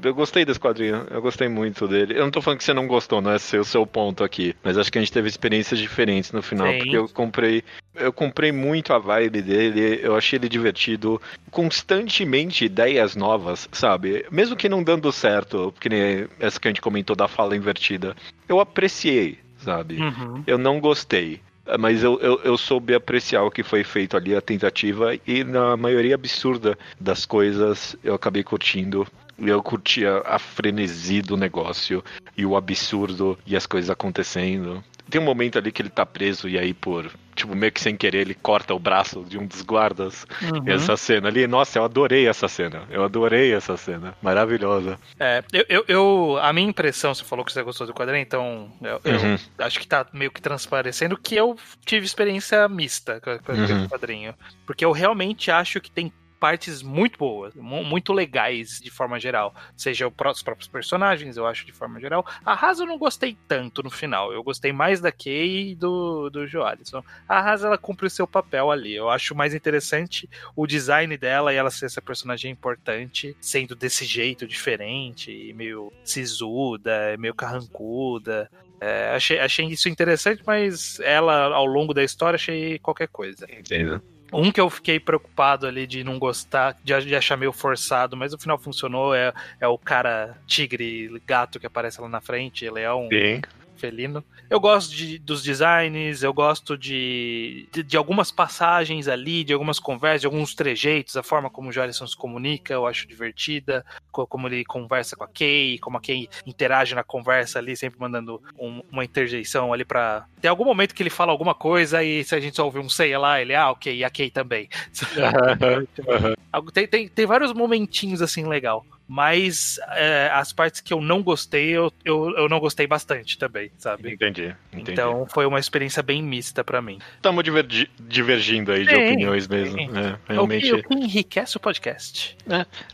Eu 0.03 0.13
gostei 0.13 0.43
desse 0.45 0.59
quadrinho. 0.59 1.05
Eu 1.09 1.21
gostei 1.21 1.47
muito 1.47 1.87
dele. 1.87 2.15
Eu 2.17 2.23
não 2.23 2.31
tô 2.31 2.41
falando 2.41 2.57
que 2.59 2.63
você 2.65 2.73
não 2.73 2.87
gostou, 2.87 3.21
não 3.21 3.31
é 3.31 3.35
esse 3.37 3.57
o 3.57 3.63
seu 3.63 3.85
ponto 3.85 4.23
aqui. 4.23 4.55
Mas 4.63 4.77
acho 4.77 4.91
que 4.91 4.97
a 4.97 5.01
gente 5.01 5.11
teve 5.11 5.27
experiências 5.29 5.79
diferentes 5.79 6.31
no 6.31 6.41
final. 6.41 6.67
Sim. 6.67 6.79
Porque 6.79 6.97
eu 6.97 7.07
comprei. 7.09 7.63
Eu 7.95 8.11
comprei 8.13 8.51
muito 8.51 8.93
a 8.93 8.97
vibe 8.99 9.41
dele. 9.41 9.99
Eu 10.01 10.15
achei 10.15 10.37
ele 10.39 10.47
divertido. 10.49 11.21
Constantemente 11.49 12.65
ideias 12.65 13.15
novas, 13.15 13.69
sabe? 13.71 14.25
Mesmo 14.29 14.55
que 14.55 14.67
não 14.69 14.83
dando 14.83 15.11
certo, 15.11 15.73
que 15.79 15.87
nem 15.87 16.27
essa 16.39 16.59
que 16.59 16.67
a 16.67 16.71
gente 16.71 16.81
comentou 16.81 17.15
da 17.15 17.27
fala 17.27 17.55
invertida. 17.55 18.15
Eu 18.47 18.59
apreciei, 18.59 19.39
sabe? 19.57 19.95
Uhum. 20.01 20.43
Eu 20.45 20.57
não 20.57 20.79
gostei. 20.79 21.39
Mas 21.77 22.03
eu, 22.03 22.19
eu, 22.19 22.39
eu 22.43 22.57
soube 22.57 22.93
apreciar 22.93 23.43
o 23.43 23.51
que 23.51 23.63
foi 23.63 23.83
feito 23.83 24.17
ali, 24.17 24.35
a 24.35 24.41
tentativa, 24.41 25.15
e 25.27 25.43
na 25.43 25.75
maioria 25.77 26.15
absurda 26.15 26.77
das 26.99 27.25
coisas 27.25 27.95
eu 28.03 28.13
acabei 28.13 28.43
curtindo. 28.43 29.07
Eu 29.41 29.61
curtia 29.63 30.21
a 30.25 30.37
frenesi 30.37 31.21
do 31.21 31.35
negócio 31.35 32.03
e 32.37 32.45
o 32.45 32.55
absurdo 32.55 33.37
e 33.45 33.55
as 33.55 33.65
coisas 33.65 33.89
acontecendo. 33.89 34.83
Tem 35.09 35.19
um 35.19 35.25
momento 35.25 35.57
ali 35.57 35.71
que 35.73 35.81
ele 35.81 35.89
tá 35.89 36.05
preso 36.05 36.47
e 36.47 36.57
aí 36.57 36.73
por, 36.73 37.11
tipo, 37.35 37.53
meio 37.53 37.69
que 37.71 37.81
sem 37.81 37.97
querer 37.97 38.19
ele 38.21 38.33
corta 38.33 38.73
o 38.73 38.79
braço 38.79 39.25
de 39.27 39.37
um 39.37 39.45
dos 39.45 39.61
guardas. 39.61 40.25
Uhum. 40.41 40.63
Essa 40.65 40.95
cena 40.95 41.27
ali, 41.27 41.45
nossa, 41.47 41.79
eu 41.79 41.83
adorei 41.83 42.29
essa 42.29 42.47
cena. 42.47 42.83
Eu 42.89 43.03
adorei 43.03 43.53
essa 43.53 43.75
cena. 43.75 44.15
Maravilhosa. 44.21 44.97
É, 45.19 45.43
eu, 45.51 45.65
eu, 45.67 45.85
eu- 45.87 46.37
a 46.41 46.53
minha 46.53 46.69
impressão, 46.69 47.13
você 47.13 47.25
falou 47.25 47.43
que 47.43 47.51
você 47.51 47.61
gostou 47.61 47.85
do 47.85 47.93
quadrinho, 47.93 48.21
então 48.21 48.71
eu, 48.81 49.01
eu 49.03 49.19
Uhum. 49.19 49.37
acho 49.57 49.79
que 49.81 49.87
tá 49.87 50.05
meio 50.13 50.31
que 50.31 50.41
transparecendo 50.41 51.17
que 51.17 51.35
eu 51.35 51.57
tive 51.85 52.05
experiência 52.05 52.65
mista 52.69 53.19
com, 53.19 53.37
com 53.39 53.51
Uhum. 53.51 53.63
esse 53.65 53.87
quadrinho. 53.89 54.33
Porque 54.65 54.85
eu 54.85 54.93
realmente 54.93 55.51
acho 55.51 55.81
que 55.81 55.91
tem 55.91 56.13
partes 56.41 56.81
muito 56.81 57.19
boas, 57.19 57.53
mu- 57.53 57.83
muito 57.83 58.11
legais 58.11 58.79
de 58.83 58.89
forma 58.89 59.19
geral. 59.19 59.53
Seja 59.77 60.07
os 60.07 60.41
próprios 60.41 60.67
personagens, 60.67 61.37
eu 61.37 61.45
acho 61.45 61.65
de 61.67 61.71
forma 61.71 61.99
geral. 61.99 62.25
A 62.43 62.53
Haas 62.53 62.79
eu 62.79 62.87
não 62.87 62.97
gostei 62.97 63.37
tanto 63.47 63.83
no 63.83 63.91
final. 63.91 64.33
Eu 64.33 64.43
gostei 64.43 64.73
mais 64.73 64.99
da 64.99 65.11
Kay 65.11 65.71
e 65.71 65.75
do, 65.75 66.31
do 66.31 66.47
Joalisson. 66.47 67.03
A 67.29 67.37
Haas 67.39 67.63
ela 67.63 67.77
cumpre 67.77 68.07
o 68.07 68.09
seu 68.09 68.25
papel 68.25 68.71
ali. 68.71 68.95
Eu 68.95 69.07
acho 69.07 69.35
mais 69.35 69.53
interessante 69.53 70.27
o 70.55 70.65
design 70.65 71.15
dela 71.15 71.53
e 71.53 71.57
ela 71.57 71.69
ser 71.69 71.85
essa 71.85 72.01
personagem 72.01 72.51
importante, 72.51 73.37
sendo 73.39 73.75
desse 73.75 74.03
jeito 74.03 74.47
diferente, 74.47 75.53
meio 75.55 75.93
sisuda, 76.03 77.15
meio 77.19 77.35
carrancuda. 77.35 78.49
É, 78.79 79.11
achei, 79.15 79.37
achei 79.37 79.67
isso 79.67 79.87
interessante, 79.87 80.41
mas 80.43 80.99
ela, 81.01 81.53
ao 81.53 81.67
longo 81.67 81.93
da 81.93 82.03
história, 82.03 82.35
achei 82.35 82.79
qualquer 82.79 83.07
coisa. 83.09 83.45
Entendo. 83.51 84.01
Um 84.31 84.51
que 84.51 84.61
eu 84.61 84.69
fiquei 84.69 84.99
preocupado 84.99 85.67
ali 85.67 85.85
de 85.85 86.03
não 86.03 86.17
gostar, 86.17 86.75
de, 86.83 86.99
de 87.01 87.15
achar 87.15 87.37
meio 87.37 87.51
forçado, 87.51 88.15
mas 88.15 88.31
no 88.31 88.39
final 88.39 88.57
funcionou, 88.57 89.13
é, 89.13 89.33
é 89.59 89.67
o 89.67 89.77
cara 89.77 90.37
tigre, 90.47 91.21
gato 91.25 91.59
que 91.59 91.67
aparece 91.67 91.99
lá 91.99 92.07
na 92.07 92.21
frente, 92.21 92.69
leão, 92.69 93.09
Sim. 93.11 93.41
Felino. 93.81 94.23
Eu 94.49 94.59
gosto 94.59 94.95
de, 94.95 95.17
dos 95.17 95.41
designs, 95.43 96.21
eu 96.23 96.31
gosto 96.33 96.77
de, 96.77 97.67
de, 97.73 97.81
de 97.83 97.97
algumas 97.97 98.31
passagens 98.31 99.07
ali, 99.07 99.43
de 99.43 99.53
algumas 99.53 99.79
conversas, 99.79 100.21
de 100.21 100.27
alguns 100.27 100.53
trejeitos, 100.53 101.17
a 101.17 101.23
forma 101.23 101.49
como 101.49 101.69
o 101.69 101.71
Jarison 101.71 102.05
se 102.05 102.15
comunica, 102.15 102.73
eu 102.73 102.85
acho 102.85 103.07
divertida, 103.07 103.83
co- 104.11 104.27
como 104.27 104.47
ele 104.47 104.63
conversa 104.63 105.15
com 105.15 105.23
a 105.23 105.27
Kay, 105.27 105.79
como 105.79 105.97
a 105.97 106.01
Kay 106.01 106.29
interage 106.45 106.93
na 106.93 107.03
conversa 107.03 107.57
ali, 107.59 107.75
sempre 107.75 107.99
mandando 107.99 108.41
um- 108.59 108.81
uma 108.91 109.03
interjeição 109.03 109.73
ali 109.73 109.83
pra. 109.83 110.25
Tem 110.39 110.49
algum 110.49 110.65
momento 110.65 110.93
que 110.93 111.01
ele 111.01 111.09
fala 111.09 111.31
alguma 111.31 111.55
coisa 111.55 112.03
e 112.03 112.23
se 112.23 112.35
a 112.35 112.39
gente 112.39 112.55
só 112.55 112.63
ouvir 112.65 112.79
um 112.79 112.89
sei 112.89 113.17
lá, 113.17 113.41
ele, 113.41 113.55
ah, 113.55 113.71
ok, 113.71 113.95
e 113.95 114.03
a 114.03 114.09
Kay 114.09 114.29
também. 114.29 114.69
Tem, 116.73 116.87
tem, 116.87 117.07
tem 117.07 117.25
vários 117.25 117.53
momentinhos 117.53 118.21
assim 118.21 118.45
legal. 118.45 118.85
Mas 119.13 119.77
é, 119.89 120.29
as 120.31 120.53
partes 120.53 120.79
que 120.79 120.93
eu 120.93 121.01
não 121.01 121.21
gostei, 121.21 121.71
eu, 121.71 121.91
eu, 122.05 122.29
eu 122.37 122.47
não 122.47 122.61
gostei 122.61 122.87
bastante 122.87 123.37
também, 123.37 123.69
sabe? 123.77 124.13
Entendi. 124.13 124.55
entendi. 124.71 124.89
Então 124.93 125.27
foi 125.29 125.45
uma 125.45 125.59
experiência 125.59 126.01
bem 126.01 126.23
mista 126.23 126.63
pra 126.63 126.81
mim. 126.81 126.97
Estamos 127.17 127.43
divergi- 127.43 127.89
divergindo 127.99 128.71
aí 128.71 128.85
de 128.85 128.91
Sim, 128.91 128.95
opiniões 129.05 129.49
mesmo. 129.49 129.75
sim. 129.77 129.89
É, 129.93 130.13
O 130.13 130.33
realmente. 130.33 130.73
o 130.73 130.81
que 130.81 130.93
enriquece 130.93 131.57
o 131.57 131.59
podcast. 131.59 132.37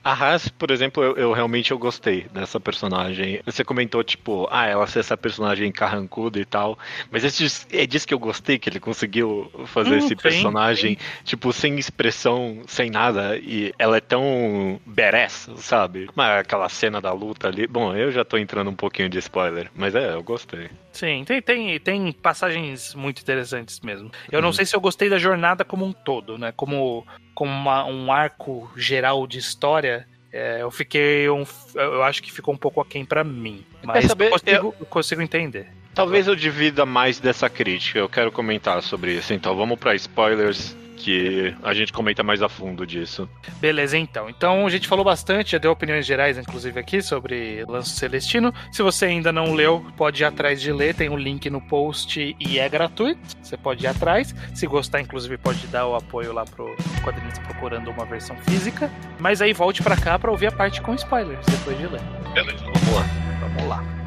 A 0.03 0.11
Haas, 0.13 0.49
por 0.49 0.71
exemplo, 0.71 1.03
eu, 1.03 1.15
eu 1.17 1.33
realmente 1.33 1.69
eu 1.69 1.77
gostei 1.77 2.25
dessa 2.33 2.59
personagem. 2.59 3.39
Você 3.45 3.63
comentou, 3.63 4.03
tipo, 4.03 4.47
ah, 4.49 4.65
ela 4.65 4.87
ser 4.87 5.01
essa 5.01 5.15
personagem 5.15 5.71
carrancuda 5.71 6.39
e 6.39 6.45
tal. 6.45 6.79
Mas 7.11 7.23
é 7.25 7.27
disso, 7.27 7.67
é 7.71 7.85
disso 7.85 8.07
que 8.07 8.13
eu 8.15 8.19
gostei, 8.19 8.57
que 8.57 8.67
ele 8.67 8.79
conseguiu 8.79 9.51
fazer 9.67 9.93
Hum, 9.93 9.97
esse 9.99 10.07
sim, 10.09 10.15
personagem, 10.15 10.97
tipo, 11.23 11.53
sem 11.53 11.77
expressão, 11.77 12.63
sem 12.65 12.89
nada. 12.89 13.37
E 13.37 13.71
ela 13.77 13.97
é 13.97 14.01
tão 14.01 14.81
badass, 14.83 15.47
sabe? 15.57 16.06
Mas 16.15 16.39
aquela 16.39 16.67
cena 16.69 16.99
da 17.01 17.11
luta 17.11 17.47
ali. 17.47 17.67
Bom, 17.67 17.95
eu 17.95 18.11
já 18.11 18.23
tô 18.25 18.37
entrando 18.37 18.69
um 18.69 18.75
pouquinho 18.75 19.09
de 19.09 19.17
spoiler, 19.19 19.69
mas 19.75 19.95
é, 19.95 20.13
eu 20.13 20.23
gostei. 20.23 20.69
Sim, 20.91 21.23
tem, 21.25 21.41
tem, 21.41 21.79
tem 21.79 22.11
passagens 22.11 22.93
muito 22.95 23.21
interessantes 23.21 23.79
mesmo. 23.81 24.09
Eu 24.31 24.41
não 24.41 24.49
Uhum. 24.49 24.53
sei 24.53 24.65
se 24.65 24.75
eu 24.75 24.81
gostei 24.81 25.09
da 25.09 25.17
jornada 25.17 25.63
como 25.65 25.85
um 25.85 25.93
todo, 25.93 26.37
né? 26.37 26.51
Como, 26.55 27.05
como 27.35 27.51
uma- 27.51 27.85
um 27.85 28.11
arco 28.11 28.71
geral 28.75 29.25
de 29.27 29.37
história. 29.39 30.07
é, 30.33 30.61
eu 30.61 30.69
fiquei. 30.69 31.27
Um, 31.29 31.45
eu 31.73 32.03
acho 32.03 32.21
que 32.21 32.31
ficou 32.31 32.53
um 32.53 32.57
pouco 32.57 32.81
aquém 32.81 33.05
pra 33.05 33.23
mim. 33.23 33.63
Mas 33.81 34.05
saber? 34.05 34.25
eu 34.25 34.31
consigo, 34.31 34.75
eu 34.79 34.85
consigo 34.85 35.21
entender. 35.21 35.67
Talvez 35.95 36.27
eu 36.27 36.35
divida 36.35 36.85
mais 36.85 37.17
dessa 37.19 37.49
crítica, 37.49 37.97
eu 37.97 38.09
quero 38.09 38.31
comentar 38.31 38.83
sobre 38.83 39.13
isso. 39.13 39.33
Então 39.33 39.55
vamos 39.55 39.79
pra 39.79 39.95
spoilers, 39.95 40.75
que 40.97 41.55
a 41.63 41.73
gente 41.73 41.93
comenta 41.93 42.23
mais 42.23 42.41
a 42.41 42.49
fundo 42.49 42.85
disso. 42.85 43.29
Beleza, 43.59 43.97
então. 43.97 44.29
Então 44.29 44.65
a 44.65 44.69
gente 44.69 44.87
falou 44.87 45.05
bastante, 45.05 45.51
já 45.51 45.57
deu 45.57 45.71
opiniões 45.71 46.05
gerais, 46.05 46.37
inclusive, 46.37 46.79
aqui 46.79 47.01
sobre 47.01 47.63
Lanço 47.65 47.91
Celestino. 47.91 48.53
Se 48.71 48.81
você 48.81 49.05
ainda 49.05 49.31
não 49.31 49.53
leu, 49.53 49.85
pode 49.95 50.23
ir 50.23 50.25
atrás 50.25 50.59
de 50.59 50.71
ler, 50.71 50.95
tem 50.95 51.09
um 51.09 51.17
link 51.17 51.49
no 51.49 51.61
post 51.61 52.35
e 52.39 52.59
é 52.59 52.67
gratuito. 52.67 53.19
Você 53.41 53.55
pode 53.55 53.85
ir 53.85 53.87
atrás. 53.87 54.35
Se 54.53 54.65
gostar, 54.67 54.99
inclusive, 54.99 55.37
pode 55.37 55.65
dar 55.67 55.87
o 55.87 55.95
apoio 55.95 56.33
lá 56.33 56.43
pro 56.43 56.75
quadrinista 57.03 57.41
procurando 57.41 57.89
uma 57.91 58.05
versão 58.05 58.35
física. 58.37 58.91
Mas 59.19 59.41
aí 59.41 59.53
volte 59.53 59.83
pra 59.83 59.95
cá 59.95 60.17
pra 60.17 60.31
ouvir 60.31 60.47
a 60.47 60.51
parte 60.51 60.81
com 60.81 60.93
spoilers 60.95 61.45
depois 61.45 61.77
de 61.77 61.87
ler. 61.87 62.01
Beleza, 62.33 62.63
vamos 62.63 62.93
lá. 62.93 63.05
Vamos 63.39 63.69
lá. 63.69 64.06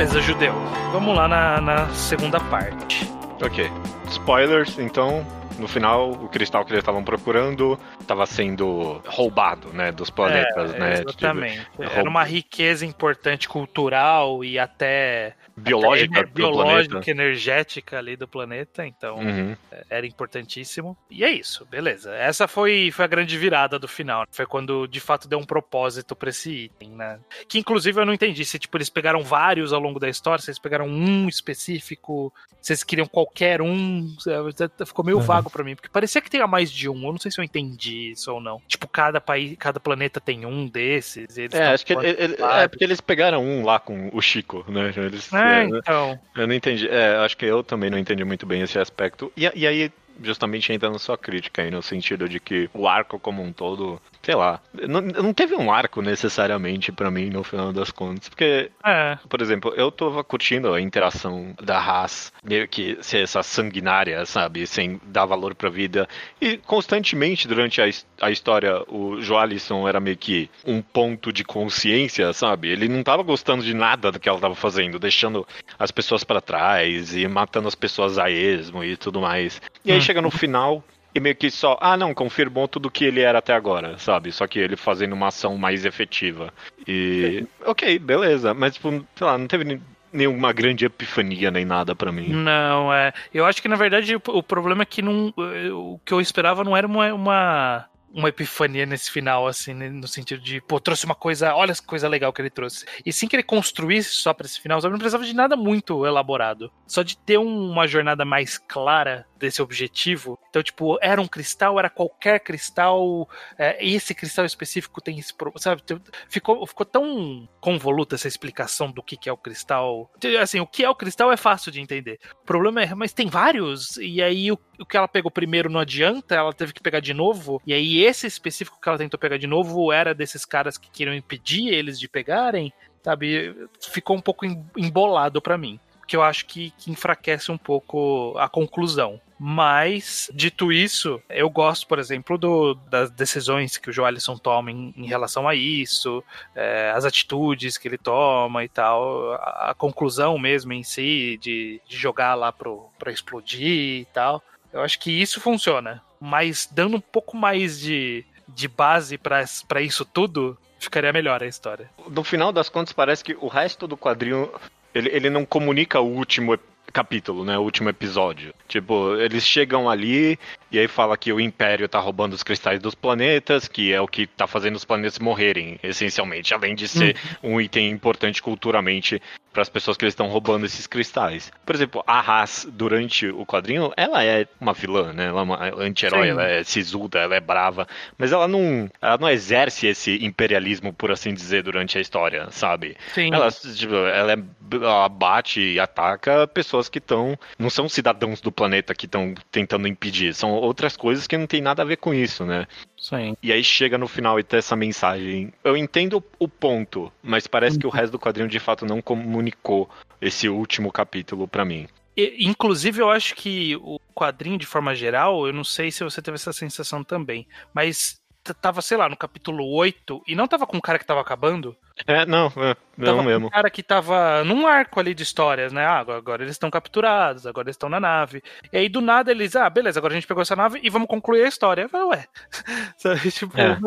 Beleza, 0.00 0.22
judeu. 0.22 0.54
Vamos 0.92 1.14
lá 1.14 1.28
na, 1.28 1.60
na 1.60 1.88
segunda 1.90 2.40
parte. 2.40 3.06
Ok. 3.42 3.70
Spoilers, 4.08 4.78
então, 4.78 5.26
no 5.60 5.68
final, 5.68 6.10
o 6.10 6.28
cristal 6.28 6.64
que 6.64 6.72
eles 6.72 6.82
estavam 6.82 7.04
procurando 7.04 7.78
estava 8.00 8.26
sendo 8.26 9.00
roubado, 9.06 9.68
né, 9.72 9.92
dos 9.92 10.10
planetas, 10.10 10.74
É, 10.74 10.78
né? 10.78 10.92
Exatamente. 10.94 11.60
Tipo, 11.70 11.82
Era 11.84 12.08
uma 12.08 12.24
riqueza 12.24 12.84
importante 12.86 13.48
cultural 13.48 14.44
e 14.44 14.58
até 14.58 15.34
biológica 15.56 16.20
até 16.20 16.30
biológica, 16.30 16.88
planeta. 16.94 17.10
energética 17.10 17.98
ali 17.98 18.16
do 18.16 18.26
planeta, 18.26 18.86
então 18.86 19.18
Uhum. 19.18 19.56
era 19.90 20.06
importantíssimo. 20.06 20.96
E 21.10 21.22
é 21.22 21.30
isso, 21.30 21.66
beleza. 21.66 22.14
Essa 22.14 22.48
foi, 22.48 22.90
foi 22.92 23.04
a 23.04 23.08
grande 23.08 23.36
virada 23.36 23.78
do 23.78 23.86
final. 23.86 24.24
Foi 24.30 24.46
quando 24.46 24.86
de 24.86 25.00
fato 25.00 25.28
deu 25.28 25.38
um 25.38 25.44
propósito 25.44 26.16
pra 26.16 26.30
esse 26.30 26.50
item, 26.64 26.90
né? 26.90 27.18
Que 27.48 27.58
inclusive 27.58 28.00
eu 28.00 28.06
não 28.06 28.14
entendi 28.14 28.44
se 28.44 28.58
tipo 28.58 28.76
eles 28.76 28.88
pegaram 28.88 29.22
vários 29.22 29.72
ao 29.72 29.80
longo 29.80 30.00
da 30.00 30.08
história, 30.08 30.42
se 30.42 30.50
eles 30.50 30.58
pegaram 30.58 30.86
um 30.86 31.28
específico, 31.28 32.32
se 32.62 32.72
eles 32.72 32.82
queriam 32.84 33.06
qualquer 33.06 33.60
um, 33.60 34.08
é, 34.26 34.86
ficou 34.86 35.04
meio 35.04 35.18
Uhum. 35.18 35.24
vago 35.24 35.49
pra 35.50 35.64
mim, 35.64 35.74
porque 35.74 35.88
parecia 35.88 36.20
que 36.20 36.30
tinha 36.30 36.46
mais 36.46 36.70
de 36.70 36.88
um. 36.88 36.96
Eu 37.06 37.12
não 37.12 37.18
sei 37.18 37.30
se 37.30 37.40
eu 37.40 37.44
entendi 37.44 38.10
isso 38.12 38.32
ou 38.32 38.40
não. 38.40 38.60
Tipo, 38.66 38.86
cada 38.88 39.20
país, 39.20 39.56
cada 39.58 39.78
planeta 39.80 40.20
tem 40.20 40.46
um 40.46 40.66
desses. 40.66 41.36
eles 41.36 41.54
É, 41.54 41.66
acho 41.68 41.84
que 41.84 41.92
ele- 41.92 42.16
ele- 42.18 42.36
é 42.42 42.68
porque 42.68 42.84
eles 42.84 43.00
pegaram 43.00 43.42
um 43.44 43.64
lá 43.64 43.78
com 43.78 44.10
o 44.12 44.20
Chico, 44.20 44.64
né? 44.68 44.92
Eles, 44.96 45.32
É, 45.32 45.62
é, 45.62 45.64
então. 45.64 46.18
Eu 46.36 46.46
não 46.46 46.54
entendi. 46.54 46.88
É, 46.88 47.16
acho 47.16 47.36
que 47.36 47.44
eu 47.44 47.62
também 47.62 47.90
não 47.90 47.98
entendi 47.98 48.24
muito 48.24 48.46
bem 48.46 48.62
esse 48.62 48.78
aspecto. 48.78 49.32
E, 49.36 49.50
e 49.54 49.66
aí, 49.66 49.90
justamente 50.22 50.72
entra 50.72 50.90
na 50.90 50.98
sua 50.98 51.16
crítica 51.16 51.62
aí, 51.62 51.70
no 51.70 51.82
sentido 51.82 52.28
de 52.28 52.38
que 52.40 52.68
o 52.74 52.86
arco 52.88 53.18
como 53.18 53.42
um 53.42 53.52
todo, 53.52 54.00
sei 54.22 54.34
lá, 54.34 54.60
não, 54.86 55.00
não 55.00 55.32
teve 55.32 55.54
um 55.54 55.72
arco 55.72 56.02
necessariamente 56.02 56.92
pra 56.92 57.10
mim 57.10 57.30
no 57.30 57.42
final 57.42 57.72
das 57.72 57.90
contas. 57.90 58.28
Porque, 58.28 58.70
É. 58.84 59.18
por 59.28 59.40
exemplo, 59.40 59.72
eu 59.76 59.90
tava 59.90 60.22
curtindo 60.22 60.72
a 60.74 60.80
interação 60.80 61.54
da 61.62 61.78
Haas, 61.78 62.32
meio 62.44 62.66
que 62.68 62.98
ser 63.00 63.22
essa 63.22 63.42
sanguinária, 63.42 64.24
sabe? 64.26 64.66
Sem 64.66 65.00
dar 65.06 65.24
valor 65.26 65.54
pra 65.54 65.68
vida. 65.70 66.08
E 66.40 66.56
constantemente 66.58 67.48
durante 67.48 67.80
a, 67.80 67.86
a 68.20 68.30
história, 68.30 68.82
o 68.88 69.20
Joalisson 69.20 69.88
era 69.88 70.00
meio 70.00 70.16
que 70.16 70.50
um 70.66 70.80
ponto 70.82 71.32
de 71.32 71.44
consciência, 71.44 72.32
sabe? 72.32 72.68
Ele 72.68 72.88
não 72.88 73.02
tava 73.02 73.22
gostando 73.22 73.62
de 73.64 73.74
nada 73.74 74.10
do 74.12 74.18
que 74.20 74.28
ela 74.28 74.38
tava 74.40 74.54
fazendo, 74.54 74.98
deixando 74.98 75.46
as 75.78 75.90
pessoas 75.90 76.24
pra 76.24 76.40
trás 76.40 77.14
e 77.14 77.26
matando 77.28 77.68
as 77.68 77.74
pessoas 77.74 78.18
a 78.18 78.30
esmo 78.30 78.84
e 78.84 78.96
tudo 78.96 79.20
mais. 79.20 79.60
E 79.84 79.92
aí 79.92 79.98
Hum. 79.98 80.00
Chega 80.10 80.20
no 80.20 80.30
final. 80.30 80.82
E 81.12 81.18
meio 81.18 81.34
que 81.34 81.50
só, 81.50 81.76
ah 81.80 81.96
não, 81.96 82.14
confirmou 82.14 82.68
tudo 82.68 82.90
que 82.90 83.04
ele 83.04 83.20
era 83.20 83.40
até 83.40 83.52
agora, 83.52 83.98
sabe? 83.98 84.30
Só 84.30 84.46
que 84.46 84.60
ele 84.60 84.76
fazendo 84.76 85.12
uma 85.12 85.28
ação 85.28 85.56
mais 85.56 85.84
efetiva. 85.84 86.52
E. 86.86 87.44
Ok, 87.66 87.98
beleza. 87.98 88.54
Mas, 88.54 88.74
tipo, 88.74 88.90
sei 89.16 89.26
lá, 89.26 89.36
não 89.36 89.48
teve 89.48 89.80
nenhuma 90.12 90.52
grande 90.52 90.84
epifania 90.84 91.50
nem 91.50 91.64
nada 91.64 91.96
pra 91.96 92.12
mim. 92.12 92.28
Não, 92.28 92.92
é. 92.92 93.12
Eu 93.34 93.44
acho 93.44 93.60
que 93.60 93.68
na 93.68 93.76
verdade 93.76 94.14
o, 94.14 94.22
o 94.28 94.42
problema 94.42 94.82
é 94.82 94.86
que 94.86 95.02
não, 95.02 95.32
o 95.72 96.00
que 96.04 96.12
eu 96.12 96.20
esperava 96.20 96.64
não 96.64 96.76
era 96.76 96.86
uma, 96.86 97.12
uma, 97.12 97.86
uma 98.12 98.28
epifania 98.28 98.84
nesse 98.86 99.10
final, 99.10 99.46
assim, 99.46 99.72
né, 99.72 99.88
no 99.88 100.08
sentido 100.08 100.42
de, 100.42 100.60
pô, 100.60 100.80
trouxe 100.80 101.04
uma 101.04 101.14
coisa, 101.14 101.54
olha 101.54 101.70
essa 101.70 101.82
coisa 101.82 102.08
legal 102.08 102.32
que 102.32 102.42
ele 102.42 102.50
trouxe. 102.50 102.84
E 103.06 103.12
sim 103.12 103.28
que 103.28 103.36
ele 103.36 103.42
construísse 103.42 104.10
só 104.14 104.34
pra 104.34 104.46
esse 104.46 104.60
final, 104.60 104.80
sabe? 104.80 104.92
Não 104.92 104.98
precisava 104.98 105.24
de 105.24 105.34
nada 105.34 105.56
muito 105.56 106.04
elaborado. 106.04 106.72
Só 106.86 107.02
de 107.02 107.16
ter 107.16 107.38
um- 107.38 107.70
uma 107.70 107.86
jornada 107.86 108.24
mais 108.24 108.58
clara 108.58 109.26
desse 109.38 109.62
objetivo. 109.62 110.38
Então, 110.50 110.62
tipo, 110.62 110.98
era 111.00 111.20
um 111.20 111.26
cristal, 111.26 111.78
era 111.78 111.88
qualquer 111.88 112.40
cristal, 112.40 113.28
é, 113.56 113.84
esse 113.84 114.14
cristal 114.14 114.44
específico 114.44 115.00
tem 115.00 115.18
esse, 115.18 115.32
pro- 115.32 115.52
sabe? 115.56 115.82
Ficou, 116.28 116.66
ficou 116.66 116.84
tão 116.84 117.48
convoluta 117.60 118.16
essa 118.16 118.28
explicação 118.28 118.90
do 118.90 119.02
que, 119.02 119.16
que 119.16 119.28
é 119.28 119.32
o 119.32 119.36
cristal. 119.36 120.10
Assim, 120.40 120.60
o 120.60 120.66
que 120.66 120.84
é 120.84 120.90
o 120.90 120.94
cristal 120.94 121.32
é 121.32 121.36
fácil 121.36 121.70
de 121.72 121.80
entender. 121.80 122.18
O 122.42 122.44
problema 122.44 122.82
é, 122.82 122.94
mas 122.94 123.12
tem 123.12 123.28
vários, 123.28 123.96
e 123.98 124.20
aí 124.22 124.50
o, 124.52 124.58
o 124.80 124.86
que 124.86 124.96
ela 124.96 125.06
pegou 125.08 125.30
primeiro 125.30 125.68
não 125.70 125.80
adianta, 125.80 126.34
ela 126.34 126.52
teve 126.52 126.72
que 126.72 126.80
pegar 126.82 127.00
de 127.00 127.12
novo, 127.14 127.60
e 127.66 127.72
aí 127.74 128.02
esse 128.04 128.26
específico 128.26 128.78
que 128.80 128.88
ela 128.88 128.98
tentou 128.98 129.18
pegar 129.20 129.36
de 129.38 129.46
novo 129.46 129.92
era 129.92 130.14
desses 130.14 130.44
caras 130.44 130.76
que 130.78 130.90
queriam 130.90 131.14
impedir 131.14 131.68
eles 131.68 131.98
de 132.00 132.08
pegarem, 132.08 132.72
sabe? 133.02 133.54
Ficou 133.92 134.16
um 134.16 134.20
pouco 134.20 134.44
em- 134.46 134.64
embolado 134.76 135.40
pra 135.40 135.58
mim. 135.58 135.78
Que 136.06 136.16
eu 136.16 136.22
acho 136.22 136.44
que, 136.46 136.72
que 136.76 136.90
enfraquece 136.90 137.52
um 137.52 137.56
pouco 137.58 138.34
a 138.36 138.48
conclusão. 138.48 139.20
Mas, 139.38 140.28
dito 140.34 140.70
isso, 140.70 141.22
eu 141.30 141.48
gosto, 141.48 141.86
por 141.86 141.98
exemplo, 141.98 142.36
do- 142.36 142.74
das 142.90 143.10
decisões 143.10 143.78
que 143.78 143.88
o 143.88 143.92
Joalisson 143.92 144.36
toma 144.36 144.70
em, 144.70 144.92
em 144.96 145.06
relação 145.06 145.48
a 145.48 145.54
isso, 145.54 146.22
é, 146.54 146.92
as 146.94 147.04
atitudes 147.04 147.78
que 147.78 147.88
ele 147.88 147.96
toma 147.96 148.64
e 148.64 148.68
tal, 148.68 149.32
a, 149.34 149.70
a 149.70 149.74
conclusão 149.74 150.36
mesmo 150.38 150.72
em 150.72 150.82
si, 150.82 151.38
de, 151.40 151.80
de 151.88 151.96
jogar 151.96 152.34
lá 152.34 152.52
pro, 152.52 152.86
pra 152.98 153.10
explodir 153.12 154.00
e 154.02 154.04
tal. 154.12 154.42
Eu 154.72 154.82
acho 154.82 154.98
que 154.98 155.10
isso 155.10 155.40
funciona. 155.40 156.02
Mas 156.20 156.68
dando 156.70 156.96
um 156.96 157.00
pouco 157.00 157.36
mais 157.36 157.80
de, 157.80 158.24
de 158.46 158.68
base 158.68 159.18
pra 159.18 159.80
isso 159.80 160.04
tudo, 160.04 160.56
ficaria 160.78 161.12
melhor 161.12 161.42
a 161.42 161.46
história. 161.46 161.90
No 162.08 162.24
final 162.24 162.52
das 162.52 162.68
contas, 162.68 162.92
parece 162.92 163.24
que 163.24 163.36
o 163.40 163.48
resto 163.48 163.86
do 163.86 163.96
quadrinho. 163.96 164.50
Ele, 164.94 165.08
ele 165.10 165.30
não 165.30 165.46
comunica 165.46 166.00
o 166.00 166.08
último 166.08 166.58
capítulo, 166.92 167.44
né? 167.44 167.56
O 167.56 167.62
último 167.62 167.88
episódio. 167.88 168.52
Tipo, 168.66 169.14
eles 169.16 169.44
chegam 169.46 169.88
ali 169.88 170.38
e 170.70 170.78
aí 170.78 170.88
fala 170.88 171.16
que 171.16 171.32
o 171.32 171.40
Império 171.40 171.88
tá 171.88 171.98
roubando 171.98 172.32
os 172.32 172.42
cristais 172.42 172.80
dos 172.80 172.94
planetas, 172.94 173.66
que 173.66 173.92
é 173.92 174.00
o 174.00 174.06
que 174.06 174.26
tá 174.26 174.46
fazendo 174.46 174.76
os 174.76 174.84
planetas 174.84 175.18
morrerem, 175.18 175.78
essencialmente. 175.82 176.54
Além 176.54 176.74
de 176.74 176.86
ser 176.86 177.16
um 177.42 177.60
item 177.60 177.90
importante 177.90 178.42
culturalmente 178.42 179.20
para 179.52 179.62
as 179.62 179.68
pessoas 179.68 179.96
que 179.96 180.04
eles 180.04 180.12
estão 180.12 180.28
roubando 180.28 180.64
esses 180.64 180.86
cristais. 180.86 181.52
Por 181.66 181.74
exemplo, 181.74 182.04
a 182.06 182.20
Haas, 182.20 182.66
durante 182.70 183.26
o 183.26 183.44
quadrinho, 183.44 183.92
ela 183.96 184.22
é 184.22 184.46
uma 184.60 184.72
vilã, 184.72 185.12
né? 185.12 185.26
Ela 185.26 185.40
é 185.40 185.42
uma 185.42 185.82
anti-herói, 185.82 186.26
Sim. 186.26 186.30
ela 186.30 186.46
é 186.46 186.64
sisuda, 186.64 187.18
ela 187.18 187.34
é 187.34 187.40
brava, 187.40 187.86
mas 188.16 188.32
ela 188.32 188.46
não, 188.46 188.88
ela 189.00 189.18
não 189.18 189.28
exerce 189.28 189.86
esse 189.86 190.24
imperialismo, 190.24 190.92
por 190.92 191.10
assim 191.10 191.34
dizer, 191.34 191.62
durante 191.62 191.98
a 191.98 192.00
história, 192.00 192.46
sabe? 192.50 192.96
Sim. 193.12 193.34
Ela, 193.34 193.50
tipo, 193.50 193.94
ela, 193.94 194.32
é, 194.32 194.36
ela 194.72 195.08
bate 195.08 195.60
e 195.60 195.80
ataca 195.80 196.46
pessoas 196.46 196.88
que 196.88 196.98
estão. 196.98 197.36
Não 197.58 197.70
são 197.70 197.88
cidadãos 197.88 198.40
do 198.40 198.52
planeta 198.52 198.94
que 198.94 199.06
estão 199.06 199.34
tentando 199.50 199.88
impedir. 199.88 200.32
São 200.32 200.59
outras 200.60 200.96
coisas 200.96 201.26
que 201.26 201.36
não 201.36 201.46
tem 201.46 201.60
nada 201.60 201.82
a 201.82 201.84
ver 201.84 201.96
com 201.96 202.12
isso, 202.12 202.44
né? 202.44 202.66
Sim. 202.98 203.36
E 203.42 203.52
aí 203.52 203.64
chega 203.64 203.96
no 203.96 204.06
final 204.06 204.38
e 204.38 204.42
tem 204.42 204.58
essa 204.58 204.76
mensagem. 204.76 205.52
Eu 205.64 205.76
entendo 205.76 206.22
o 206.38 206.48
ponto, 206.48 207.12
mas 207.22 207.46
parece 207.46 207.78
que 207.78 207.86
o 207.86 207.90
resto 207.90 208.12
do 208.12 208.18
quadrinho 208.18 208.48
de 208.48 208.58
fato 208.58 208.84
não 208.84 209.00
comunicou 209.00 209.88
esse 210.20 210.48
último 210.48 210.92
capítulo 210.92 211.48
pra 211.48 211.64
mim. 211.64 211.88
E, 212.16 212.46
inclusive, 212.46 213.00
eu 213.00 213.10
acho 213.10 213.34
que 213.34 213.76
o 213.76 213.98
quadrinho, 214.14 214.58
de 214.58 214.66
forma 214.66 214.94
geral, 214.94 215.46
eu 215.46 215.52
não 215.52 215.64
sei 215.64 215.90
se 215.90 216.04
você 216.04 216.20
teve 216.20 216.34
essa 216.34 216.52
sensação 216.52 217.02
também, 217.02 217.46
mas 217.72 218.20
tava, 218.60 218.82
sei 218.82 218.96
lá, 218.96 219.08
no 219.08 219.16
capítulo 219.16 219.66
8, 219.74 220.22
e 220.26 220.34
não 220.34 220.48
tava 220.48 220.66
com 220.66 220.76
o 220.76 220.82
cara 220.82 220.98
que 220.98 221.06
tava 221.06 221.20
acabando, 221.20 221.76
É, 222.06 222.24
não, 222.26 222.46
é, 222.56 222.76
não 222.96 223.22
mesmo. 223.22 223.46
um 223.46 223.50
cara 223.50 223.70
que 223.70 223.82
tava 223.82 224.44
num 224.44 224.66
arco 224.66 225.00
ali 225.00 225.14
de 225.14 225.22
histórias, 225.22 225.72
né? 225.72 225.84
Ah, 225.84 226.00
agora, 226.00 226.42
eles 226.42 226.52
estão 226.54 226.70
capturados, 226.70 227.46
agora 227.46 227.66
eles 227.66 227.74
estão 227.76 227.88
na 227.88 227.98
nave. 228.00 228.42
E 228.72 228.76
aí, 228.76 228.88
do 228.88 229.00
nada, 229.00 229.30
eles, 229.30 229.56
ah, 229.56 229.68
beleza, 229.70 229.98
agora 229.98 230.12
a 230.12 230.16
gente 230.16 230.26
pegou 230.26 230.42
essa 230.42 230.56
nave 230.56 230.80
e 230.82 230.90
vamos 230.90 231.08
concluir 231.08 231.44
a 231.44 231.48
história. 231.48 231.82
Eu 231.82 231.88
falei, 231.88 232.06
ué, 232.08 232.28
sabe, 232.96 233.30
tipo, 233.30 233.58
É. 233.58 233.78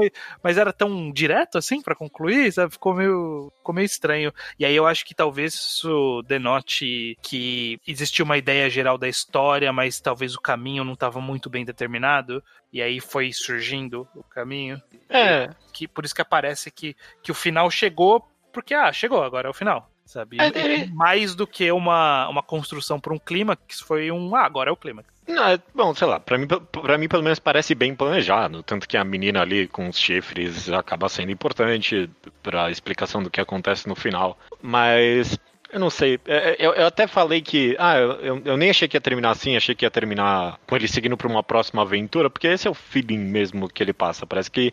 mas, 0.44 0.58
era 0.58 0.74
tão 0.74 1.12
direto 1.12 1.58
assim 1.58 1.82
pra 1.82 1.96
concluir, 1.96 2.52
sabe? 2.52 2.72
Ficou 2.74 2.94
meio, 2.94 3.52
ficou 3.58 3.74
meio 3.76 3.86
estranho. 3.86 4.34
E 4.60 4.66
aí 4.66 4.76
eu 4.76 4.88
acho 4.88 5.06
que 5.06 5.14
talvez 5.16 5.54
isso 5.54 6.22
denote 6.28 7.18
que 7.22 7.80
existia 7.88 8.24
uma 8.26 8.38
ideia 8.38 8.70
geral 8.70 8.98
da 8.98 9.08
história, 9.08 9.72
mas 9.74 10.00
talvez 10.00 10.36
o 10.36 10.42
caminho 10.42 10.84
não 10.84 10.94
estava 10.94 11.20
muito 11.22 11.50
bem 11.50 11.64
determinado. 11.66 12.44
E 12.72 12.82
aí 12.82 13.00
foi 13.00 13.32
surgindo 13.32 14.08
o 14.16 14.24
caminho. 14.24 14.82
É, 15.08 15.48
Que, 15.72 15.88
por 15.88 16.04
isso 16.06 16.16
que 16.16 16.24
aparece 16.24 16.72
que, 16.72 16.96
que 17.22 17.32
o 17.32 17.36
final 17.36 17.70
chegou, 17.70 18.03
porque, 18.52 18.74
ah, 18.74 18.92
chegou, 18.92 19.24
agora 19.24 19.48
é 19.48 19.52
o 19.52 19.54
final. 19.54 19.90
Sabe? 20.06 20.38
É, 20.40 20.48
é. 20.48 20.86
Mais 20.88 21.34
do 21.34 21.48
que 21.48 21.72
uma, 21.72 22.28
uma 22.28 22.44
construção 22.44 23.00
para 23.00 23.14
um 23.14 23.18
clímax, 23.18 23.80
foi 23.80 24.12
um, 24.12 24.36
ah, 24.36 24.46
agora 24.46 24.70
é 24.70 24.74
o 24.74 24.76
clímax. 24.78 25.08
Não, 25.26 25.48
é- 25.48 25.60
bom, 25.74 25.96
sei 25.96 26.06
lá, 26.08 26.20
pra 26.20 26.38
mim, 26.38 26.46
pra 26.48 26.98
mim 26.98 27.08
pelo 27.08 27.24
menos 27.24 27.40
parece 27.40 27.74
bem 27.74 27.96
planejado. 27.96 28.62
Tanto 28.62 28.88
que 28.88 28.98
a 28.98 29.04
menina 29.04 29.42
ali 29.42 29.68
com 29.68 29.88
os 29.88 29.98
chifres 29.98 30.70
acaba 30.70 31.08
sendo 31.08 31.32
importante 31.32 32.10
pra 32.42 32.70
explicação 32.70 33.24
do 33.24 33.30
que 33.30 33.40
acontece 33.40 33.88
no 33.88 33.96
final. 33.96 34.38
Mas. 34.62 35.40
Eu 35.74 35.80
não 35.80 35.90
sei. 35.90 36.20
É, 36.28 36.52
é, 36.52 36.56
Eu, 36.60 36.74
eu 36.74 36.86
até 36.86 37.08
falei 37.08 37.42
que. 37.42 37.76
Ah, 37.80 37.98
eu, 37.98 38.42
eu- 38.46 38.58
nem 38.58 38.70
achei 38.70 38.88
que 38.88 38.96
ia 38.96 39.02
terminar 39.02 39.32
assim, 39.32 39.56
achei 39.58 39.74
que 39.74 39.84
ia 39.86 39.92
terminar 39.92 40.60
com 40.68 40.76
ele 40.76 40.88
seguindo 40.88 41.18
pra 41.18 41.28
uma 41.28 41.42
próxima 41.44 41.82
aventura, 41.82 42.30
porque 42.30 42.48
esse 42.48 42.68
é 42.68 42.72
o 42.72 42.74
feeling 42.76 43.18
mesmo 43.18 43.68
que 43.68 43.82
ele 43.84 43.94
passa. 43.94 44.26
Parece 44.26 44.52
que 44.52 44.72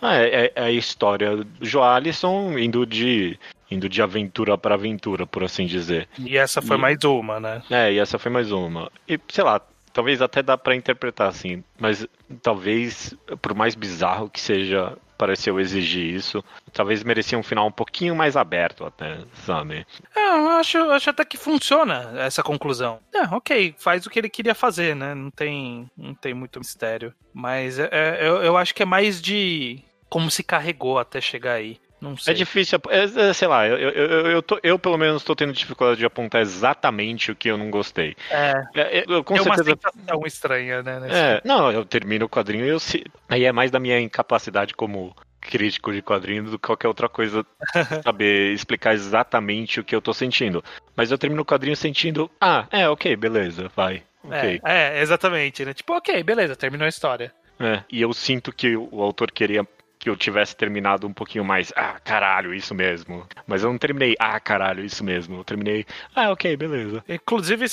ah, 0.00 0.16
é, 0.16 0.44
é- 0.46 0.52
é 0.54 0.62
a 0.64 0.70
história 0.70 1.36
do 1.36 1.46
Joalisson 1.66 2.56
indo 2.58 2.86
de. 2.86 3.38
indo 3.70 3.88
de 3.88 4.00
aventura 4.00 4.56
pra 4.56 4.76
aventura, 4.76 5.26
por 5.26 5.42
assim 5.44 5.66
dizer. 5.66 6.08
E 6.18 6.38
essa 6.38 6.62
foi 6.62 6.76
E- 6.76 6.80
mais 6.80 7.02
uma, 7.04 7.38
né? 7.40 7.62
É, 7.70 7.92
e 7.92 7.98
essa 7.98 8.18
foi 8.18 8.30
mais 8.30 8.50
uma. 8.52 8.90
E, 9.08 9.18
sei 9.28 9.44
lá, 9.44 9.60
talvez 9.92 10.22
até 10.22 10.42
dá 10.42 10.56
pra 10.56 10.74
interpretar 10.76 11.28
assim, 11.28 11.62
mas 11.78 12.06
talvez, 12.42 13.14
por 13.42 13.54
mais 13.54 13.74
bizarro 13.74 14.30
que 14.30 14.40
seja 14.40 14.96
pareceu 15.18 15.58
exigir 15.58 16.14
isso. 16.14 16.42
Talvez 16.72 17.02
merecia 17.02 17.36
um 17.36 17.42
final 17.42 17.66
um 17.66 17.72
pouquinho 17.72 18.14
mais 18.14 18.36
aberto 18.36 18.86
até, 18.86 19.18
sabe? 19.44 19.84
É, 20.16 20.28
eu 20.28 20.48
acho, 20.50 20.78
acho 20.92 21.10
até 21.10 21.24
que 21.24 21.36
funciona 21.36 22.12
essa 22.18 22.42
conclusão. 22.42 23.00
É, 23.12 23.22
ok, 23.34 23.74
faz 23.76 24.06
o 24.06 24.10
que 24.10 24.18
ele 24.18 24.30
queria 24.30 24.54
fazer, 24.54 24.94
né? 24.94 25.14
Não 25.14 25.30
tem, 25.30 25.90
não 25.96 26.14
tem 26.14 26.32
muito 26.32 26.60
mistério. 26.60 27.12
Mas 27.34 27.78
é, 27.78 27.88
é, 27.90 28.18
eu, 28.20 28.36
eu 28.42 28.56
acho 28.56 28.74
que 28.74 28.82
é 28.82 28.86
mais 28.86 29.20
de 29.20 29.82
como 30.08 30.30
se 30.30 30.42
carregou 30.42 30.98
até 30.98 31.20
chegar 31.20 31.54
aí. 31.54 31.80
Não 32.00 32.16
sei. 32.16 32.32
É 32.32 32.36
difícil, 32.36 32.78
é, 32.90 33.28
é, 33.28 33.32
sei 33.32 33.48
lá, 33.48 33.66
eu, 33.66 33.76
eu, 33.76 33.90
eu, 33.90 34.26
eu, 34.32 34.42
tô- 34.42 34.60
eu 34.62 34.78
pelo 34.78 34.96
menos 34.96 35.22
estou 35.22 35.34
tendo 35.34 35.52
dificuldade 35.52 35.98
de 35.98 36.06
apontar 36.06 36.40
exatamente 36.40 37.32
o 37.32 37.36
que 37.36 37.48
eu 37.50 37.58
não 37.58 37.70
gostei. 37.70 38.14
É, 38.30 38.52
É, 38.76 39.04
eu, 39.08 39.24
com 39.24 39.36
é 39.36 39.42
uma 39.42 39.56
certeza. 39.56 39.78
sensação 39.82 40.26
estranha, 40.26 40.82
né? 40.82 41.00
nesse- 41.00 41.16
É, 41.16 41.40
não, 41.44 41.72
eu 41.72 41.84
termino 41.84 42.26
o 42.26 42.28
quadrinho 42.28 42.64
e 42.64 42.68
eu 42.68 42.78
se... 42.78 43.04
Aí 43.28 43.44
é 43.44 43.52
mais 43.52 43.70
da 43.70 43.80
minha 43.80 43.98
incapacidade 44.00 44.74
como 44.74 45.14
crítico 45.40 45.92
de 45.92 46.02
quadrinho 46.02 46.44
do 46.44 46.58
que 46.58 46.66
qualquer 46.66 46.88
outra 46.88 47.08
coisa 47.08 47.44
saber 48.04 48.52
explicar 48.52 48.94
exatamente 48.94 49.80
o 49.80 49.84
que 49.84 49.94
eu 49.94 50.02
tô 50.02 50.12
sentindo. 50.12 50.62
Mas 50.96 51.10
eu 51.10 51.18
termino 51.18 51.42
o 51.42 51.46
quadrinho 51.46 51.76
sentindo, 51.76 52.30
ah, 52.40 52.66
é, 52.70 52.88
ok, 52.88 53.16
beleza, 53.16 53.70
vai. 53.74 54.02
Ok. 54.22 54.60
É, 54.64 54.98
é, 54.98 55.00
exatamente, 55.00 55.64
né? 55.64 55.72
Tipo, 55.72 55.94
ok, 55.94 56.22
beleza, 56.22 56.54
terminou 56.56 56.86
a 56.86 56.88
história. 56.88 57.32
É, 57.60 57.82
E 57.90 58.00
eu 58.02 58.12
sinto 58.12 58.52
que 58.52 58.76
o 58.76 59.02
autor 59.02 59.30
queria 59.32 59.66
que 59.98 60.08
eu 60.08 60.16
tivesse 60.16 60.54
terminado 60.56 61.06
um 61.06 61.12
pouquinho 61.12 61.44
mais, 61.44 61.72
ah, 61.76 61.98
caralho, 62.04 62.54
isso 62.54 62.74
mesmo. 62.74 63.26
Mas 63.46 63.62
eu 63.64 63.70
não 63.70 63.78
terminei, 63.78 64.14
ah, 64.18 64.38
caralho, 64.38 64.84
isso 64.84 65.02
mesmo. 65.02 65.38
Eu 65.38 65.44
terminei, 65.44 65.84
ah, 66.14 66.30
ok, 66.30 66.56
beleza. 66.56 67.04
Inclusive, 67.08 67.66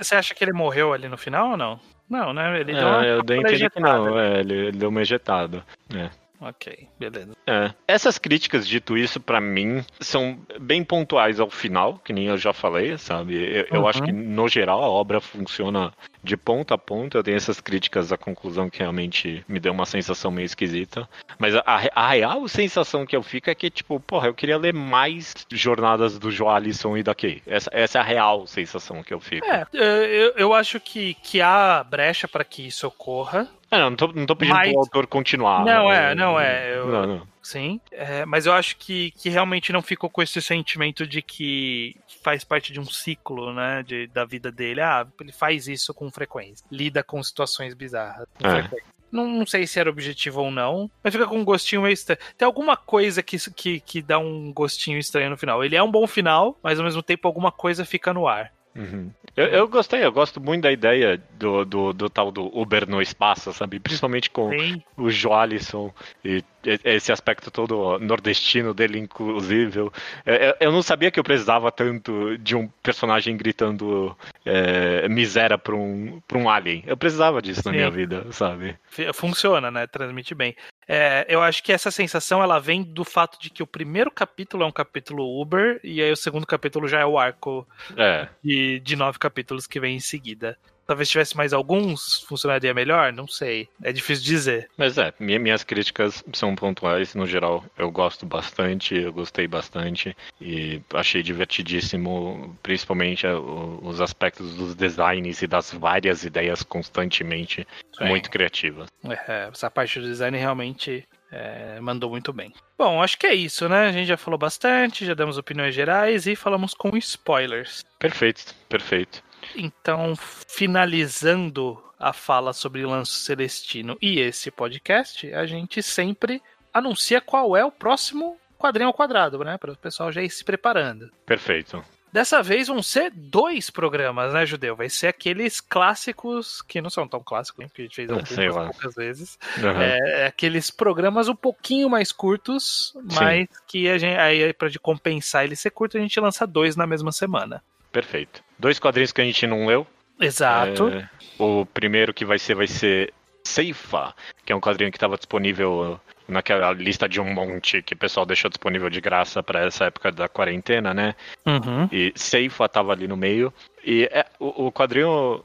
você 0.00 0.14
acha 0.14 0.34
que 0.34 0.42
ele 0.42 0.52
morreu 0.52 0.92
ali 0.92 1.08
no 1.08 1.18
final 1.18 1.50
ou 1.50 1.56
não? 1.56 1.78
Não, 2.08 2.32
né? 2.32 2.60
Ele 2.60 2.72
deu 2.72 2.86
uma 2.86 3.04
É, 3.06 3.10
eu 3.10 3.22
dei 3.22 3.38
a 3.38 3.40
entender 3.40 3.70
que 3.70 3.80
não, 3.80 4.18
é, 4.18 4.40
ele, 4.40 4.54
ele 4.68 4.78
deu 4.78 4.88
uma 4.88 5.02
ejetada. 5.02 5.64
É. 5.94 6.08
Ok, 6.38 6.86
beleza. 7.00 7.32
É. 7.46 7.72
Essas 7.88 8.18
críticas, 8.18 8.68
dito 8.68 8.96
isso, 8.96 9.18
pra 9.18 9.40
mim, 9.40 9.82
são 9.98 10.38
bem 10.60 10.84
pontuais 10.84 11.40
ao 11.40 11.48
final, 11.50 11.98
que 12.04 12.12
nem 12.12 12.26
eu 12.26 12.36
já 12.36 12.52
falei, 12.52 12.96
sabe? 12.98 13.34
Eu, 13.34 13.66
eu 13.72 13.80
Uhum. 13.80 13.88
acho 13.88 14.02
que, 14.02 14.12
no 14.12 14.46
geral, 14.46 14.84
a 14.84 14.88
obra 14.88 15.18
funciona 15.18 15.92
de 16.26 16.36
ponta 16.36 16.74
a 16.74 16.78
ponta. 16.78 17.16
Eu 17.18 17.22
tenho 17.22 17.36
essas 17.36 17.60
críticas 17.60 18.12
à 18.12 18.18
conclusão 18.18 18.68
que 18.68 18.80
realmente 18.80 19.44
me 19.48 19.58
deu 19.58 19.72
uma 19.72 19.86
sensação 19.86 20.30
meio 20.30 20.44
esquisita. 20.44 21.08
Mas 21.38 21.54
a, 21.54 21.62
a 21.94 22.08
real 22.10 22.46
sensação 22.48 23.06
que 23.06 23.16
eu 23.16 23.22
fico 23.22 23.48
é 23.48 23.54
que, 23.54 23.70
tipo, 23.70 23.98
porra, 24.00 24.26
eu 24.28 24.34
queria 24.34 24.58
ler 24.58 24.74
mais 24.74 25.32
jornadas 25.52 26.18
do 26.18 26.30
Joalisson 26.30 26.96
e 26.96 27.02
da 27.02 27.14
Kay. 27.14 27.42
Essa, 27.46 27.70
essa 27.72 27.98
é 27.98 28.00
a 28.00 28.04
real 28.04 28.46
sensação 28.46 29.02
que 29.02 29.14
eu 29.14 29.20
fico. 29.20 29.46
É, 29.46 29.64
eu, 29.72 30.32
eu 30.36 30.54
acho 30.54 30.78
que, 30.80 31.14
que 31.22 31.40
há 31.40 31.82
brecha 31.88 32.26
para 32.28 32.44
que 32.44 32.66
isso 32.66 32.86
ocorra. 32.86 33.48
É, 33.70 33.78
não, 33.78 33.90
não 33.90 33.96
tô, 33.96 34.06
não 34.08 34.26
tô 34.26 34.36
pedindo 34.36 34.54
Mas- 34.56 34.70
pro 34.70 34.80
autor 34.80 35.06
continuar. 35.06 35.64
Não, 35.64 35.88
né? 35.88 36.12
é, 36.12 36.14
não 36.14 36.38
é, 36.38 36.76
eu- 36.76 36.86
Não, 36.88 37.06
não. 37.06 37.35
Sim, 37.46 37.80
é, 37.92 38.24
mas 38.24 38.44
eu 38.44 38.52
acho 38.52 38.76
que, 38.76 39.12
que 39.12 39.28
realmente 39.28 39.72
não 39.72 39.80
ficou 39.80 40.10
com 40.10 40.20
esse 40.20 40.42
sentimento 40.42 41.06
de 41.06 41.22
que 41.22 41.94
faz 42.20 42.42
parte 42.42 42.72
de 42.72 42.80
um 42.80 42.84
ciclo, 42.84 43.52
né, 43.52 43.84
de, 43.84 44.08
da 44.08 44.24
vida 44.24 44.50
dele. 44.50 44.80
Ah, 44.80 45.06
ele 45.20 45.30
faz 45.30 45.68
isso 45.68 45.94
com 45.94 46.10
frequência, 46.10 46.66
lida 46.72 47.04
com 47.04 47.22
situações 47.22 47.72
bizarras. 47.72 48.26
com 48.36 48.48
É. 48.48 48.62
frequência. 48.62 48.86
Não, 49.12 49.28
não 49.28 49.46
sei 49.46 49.64
se 49.64 49.78
era 49.78 49.88
objetivo 49.88 50.40
ou 50.42 50.50
não, 50.50 50.90
mas 51.04 51.12
fica 51.14 51.24
com 51.28 51.38
um 51.38 51.44
gostinho 51.44 51.82
meio 51.82 51.92
estranho. 51.92 52.18
Tem 52.36 52.44
alguma 52.44 52.76
coisa 52.76 53.22
que, 53.22 53.38
que, 53.52 53.78
que 53.78 54.02
dá 54.02 54.18
um 54.18 54.52
gostinho 54.52 54.98
estranho 54.98 55.30
no 55.30 55.36
final. 55.36 55.64
Ele 55.64 55.76
é 55.76 55.82
um 55.82 55.90
bom 55.90 56.04
final, 56.08 56.58
mas 56.60 56.80
ao 56.80 56.84
mesmo 56.84 57.00
tempo 57.00 57.28
alguma 57.28 57.52
coisa 57.52 57.84
fica 57.84 58.12
no 58.12 58.26
ar. 58.26 58.52
Uhum. 58.76 59.10
Eu, 59.36 59.46
eu 59.46 59.68
gostei, 59.68 60.04
eu 60.04 60.12
gosto 60.12 60.40
muito 60.40 60.62
da 60.62 60.72
ideia 60.72 61.20
do, 61.38 61.64
do, 61.64 61.92
do 61.92 62.10
tal 62.10 62.30
do 62.30 62.46
Uber 62.58 62.88
no 62.88 63.00
espaço, 63.02 63.52
sabe? 63.52 63.78
Principalmente 63.80 64.30
com 64.30 64.50
Sim, 64.50 64.82
o 64.96 65.10
Joalisson 65.10 65.92
e 66.24 66.42
e- 66.64 66.80
esse 66.84 67.12
aspecto 67.12 67.48
todo 67.50 67.98
nordestino 68.00 68.74
dele, 68.74 68.98
inclusive. 68.98 69.78
Eu, 69.78 69.92
eu- 70.26 70.54
eu 70.60 70.72
não 70.72 70.82
sabia 70.82 71.10
que 71.10 71.20
eu 71.20 71.24
precisava 71.24 71.70
tanto 71.70 72.36
de 72.38 72.56
um 72.56 72.66
personagem 72.82 73.36
gritando 73.36 74.16
é, 74.44 75.08
miséria 75.08 75.56
pra 75.56 75.74
um, 75.76 76.20
pra 76.26 76.38
um 76.38 76.48
alien. 76.50 76.82
Eu 76.86 76.96
precisava 76.96 77.40
disso 77.40 77.62
na 77.64 77.70
Sim. 77.70 77.76
minha 77.76 77.90
vida, 77.90 78.26
sabe? 78.32 78.76
Funciona, 79.14 79.70
né? 79.70 79.86
Transmite 79.86 80.34
bem. 80.34 80.54
É, 80.88 81.26
eu 81.28 81.42
acho 81.42 81.62
que 81.62 81.72
essa 81.72 81.90
sensação 81.90 82.42
ela 82.42 82.60
vem 82.60 82.82
do 82.82 83.04
fato 83.04 83.40
de 83.40 83.50
que 83.50 83.62
o 83.62 83.66
primeiro 83.66 84.10
capítulo 84.10 84.62
é 84.62 84.66
um 84.66 84.72
capítulo 84.72 85.40
Uber 85.40 85.80
e 85.82 86.00
aí 86.00 86.12
o 86.12 86.16
segundo 86.16 86.46
capítulo 86.46 86.86
já 86.86 87.00
é 87.00 87.06
o 87.06 87.18
arco 87.18 87.66
É. 87.96 88.28
de, 88.42 88.80
de 88.80 88.94
nove 88.96 89.18
capítulos 89.18 89.66
que 89.66 89.80
vem 89.80 89.96
em 89.96 90.00
seguida. 90.00 90.56
Talvez 90.86 91.08
tivesse 91.08 91.36
mais 91.36 91.52
alguns, 91.52 92.20
funcionaria 92.28 92.72
melhor? 92.72 93.12
Não 93.12 93.26
sei. 93.26 93.68
É 93.82 93.92
difícil 93.92 94.24
dizer. 94.24 94.68
Mas 94.76 94.96
é, 94.98 95.12
minha- 95.18 95.38
minhas 95.38 95.64
críticas 95.64 96.22
são 96.32 96.54
pontuais, 96.54 97.14
no 97.14 97.26
geral 97.26 97.64
eu 97.76 97.90
gosto 97.90 98.24
bastante, 98.24 98.94
eu 98.94 99.12
gostei 99.12 99.46
bastante 99.48 100.16
e 100.40 100.80
achei 100.94 101.22
divertidíssimo, 101.22 102.56
principalmente 102.62 103.26
o- 103.26 103.80
os 103.82 104.00
aspectos 104.00 104.54
dos 104.54 104.74
designs 104.74 105.42
e 105.42 105.46
das 105.46 105.72
várias 105.72 106.24
ideias 106.24 106.62
constantemente 106.62 107.66
Sim. 107.98 108.04
muito 108.04 108.30
criativas. 108.30 108.88
É, 109.04 109.48
essa 109.52 109.70
parte 109.70 110.00
do 110.00 110.06
design 110.06 110.36
realmente 110.36 111.04
é, 111.32 111.80
mandou 111.80 112.08
muito 112.08 112.32
bem. 112.32 112.52
Bom, 112.78 113.02
acho 113.02 113.18
que 113.18 113.26
é 113.26 113.34
isso, 113.34 113.68
né? 113.68 113.88
A 113.88 113.92
gente 113.92 114.06
já 114.06 114.16
falou 114.16 114.38
bastante, 114.38 115.04
já 115.04 115.12
demos 115.12 115.36
opiniões 115.36 115.74
gerais 115.74 116.26
e 116.26 116.36
falamos 116.36 116.72
com 116.72 116.96
spoilers. 116.96 117.84
Perfeito, 117.98 118.54
perfeito. 118.68 119.22
Então, 119.54 120.14
finalizando 120.16 121.82
a 121.98 122.12
fala 122.12 122.52
sobre 122.52 122.84
Lanço 122.84 123.12
Celestino 123.12 123.96
e 124.00 124.18
esse 124.20 124.50
podcast, 124.50 125.32
a 125.32 125.46
gente 125.46 125.82
sempre 125.82 126.42
anuncia 126.72 127.20
qual 127.20 127.56
é 127.56 127.64
o 127.64 127.70
próximo 127.70 128.38
quadrinho 128.58 128.88
ao 128.88 128.94
quadrado, 128.94 129.38
né? 129.44 129.56
Para 129.56 129.72
o 129.72 129.76
pessoal 129.76 130.12
já 130.12 130.22
ir 130.22 130.30
se 130.30 130.44
preparando. 130.44 131.10
Perfeito. 131.24 131.82
Dessa 132.12 132.42
vez 132.42 132.68
vão 132.68 132.82
ser 132.82 133.10
dois 133.10 133.68
programas, 133.68 134.32
né, 134.32 134.46
Judeu? 134.46 134.74
Vai 134.74 134.88
ser 134.88 135.08
aqueles 135.08 135.60
clássicos, 135.60 136.62
que 136.62 136.80
não 136.80 136.88
são 136.88 137.06
tão 137.06 137.22
clássicos, 137.22 137.60
né, 137.60 137.66
porque 137.66 137.82
a 137.82 137.84
gente 137.84 137.96
fez 137.96 138.10
algumas 138.10 138.54
lá. 138.54 138.64
poucas 138.70 138.94
vezes. 138.94 139.38
Aham. 139.58 139.82
É, 139.82 140.22
é 140.22 140.26
aqueles 140.26 140.70
programas 140.70 141.28
um 141.28 141.36
pouquinho 141.36 141.90
mais 141.90 142.12
curtos, 142.12 142.94
mas 143.18 143.48
que 143.66 143.88
a 143.88 143.98
gente, 143.98 144.16
aí 144.16 144.52
para 144.54 144.70
compensar 144.80 145.44
ele 145.44 145.56
ser 145.56 145.70
curto, 145.70 145.98
a 145.98 146.00
gente 146.00 146.18
lança 146.18 146.46
dois 146.46 146.74
na 146.74 146.86
mesma 146.86 147.12
semana. 147.12 147.62
Perfeito. 147.96 148.44
Dois 148.58 148.78
quadrinhos 148.78 149.10
que 149.10 149.22
a 149.22 149.24
gente 149.24 149.46
não 149.46 149.64
leu. 149.64 149.86
Exato. 150.20 150.88
É, 150.88 151.08
o 151.38 151.64
primeiro 151.64 152.12
que 152.12 152.26
vai 152.26 152.38
ser 152.38 152.54
vai 152.54 152.66
ser 152.66 153.10
Seifa, 153.42 154.14
que 154.44 154.52
é 154.52 154.56
um 154.56 154.60
quadrinho 154.60 154.90
que 154.90 154.98
estava 154.98 155.16
disponível 155.16 155.98
naquela 156.28 156.72
lista 156.72 157.08
de 157.08 157.18
um 157.22 157.32
monte 157.32 157.80
que 157.80 157.94
o 157.94 157.96
pessoal 157.96 158.26
deixou 158.26 158.50
disponível 158.50 158.90
de 158.90 159.00
graça 159.00 159.42
para 159.42 159.64
essa 159.64 159.86
época 159.86 160.12
da 160.12 160.28
quarentena, 160.28 160.92
né? 160.92 161.14
Uhum. 161.46 161.88
E 161.90 162.12
Seifa 162.14 162.68
tava 162.68 162.92
ali 162.92 163.08
no 163.08 163.16
meio. 163.16 163.50
E 163.82 164.04
é, 164.12 164.26
o, 164.38 164.66
o 164.66 164.72
quadrinho. 164.72 165.42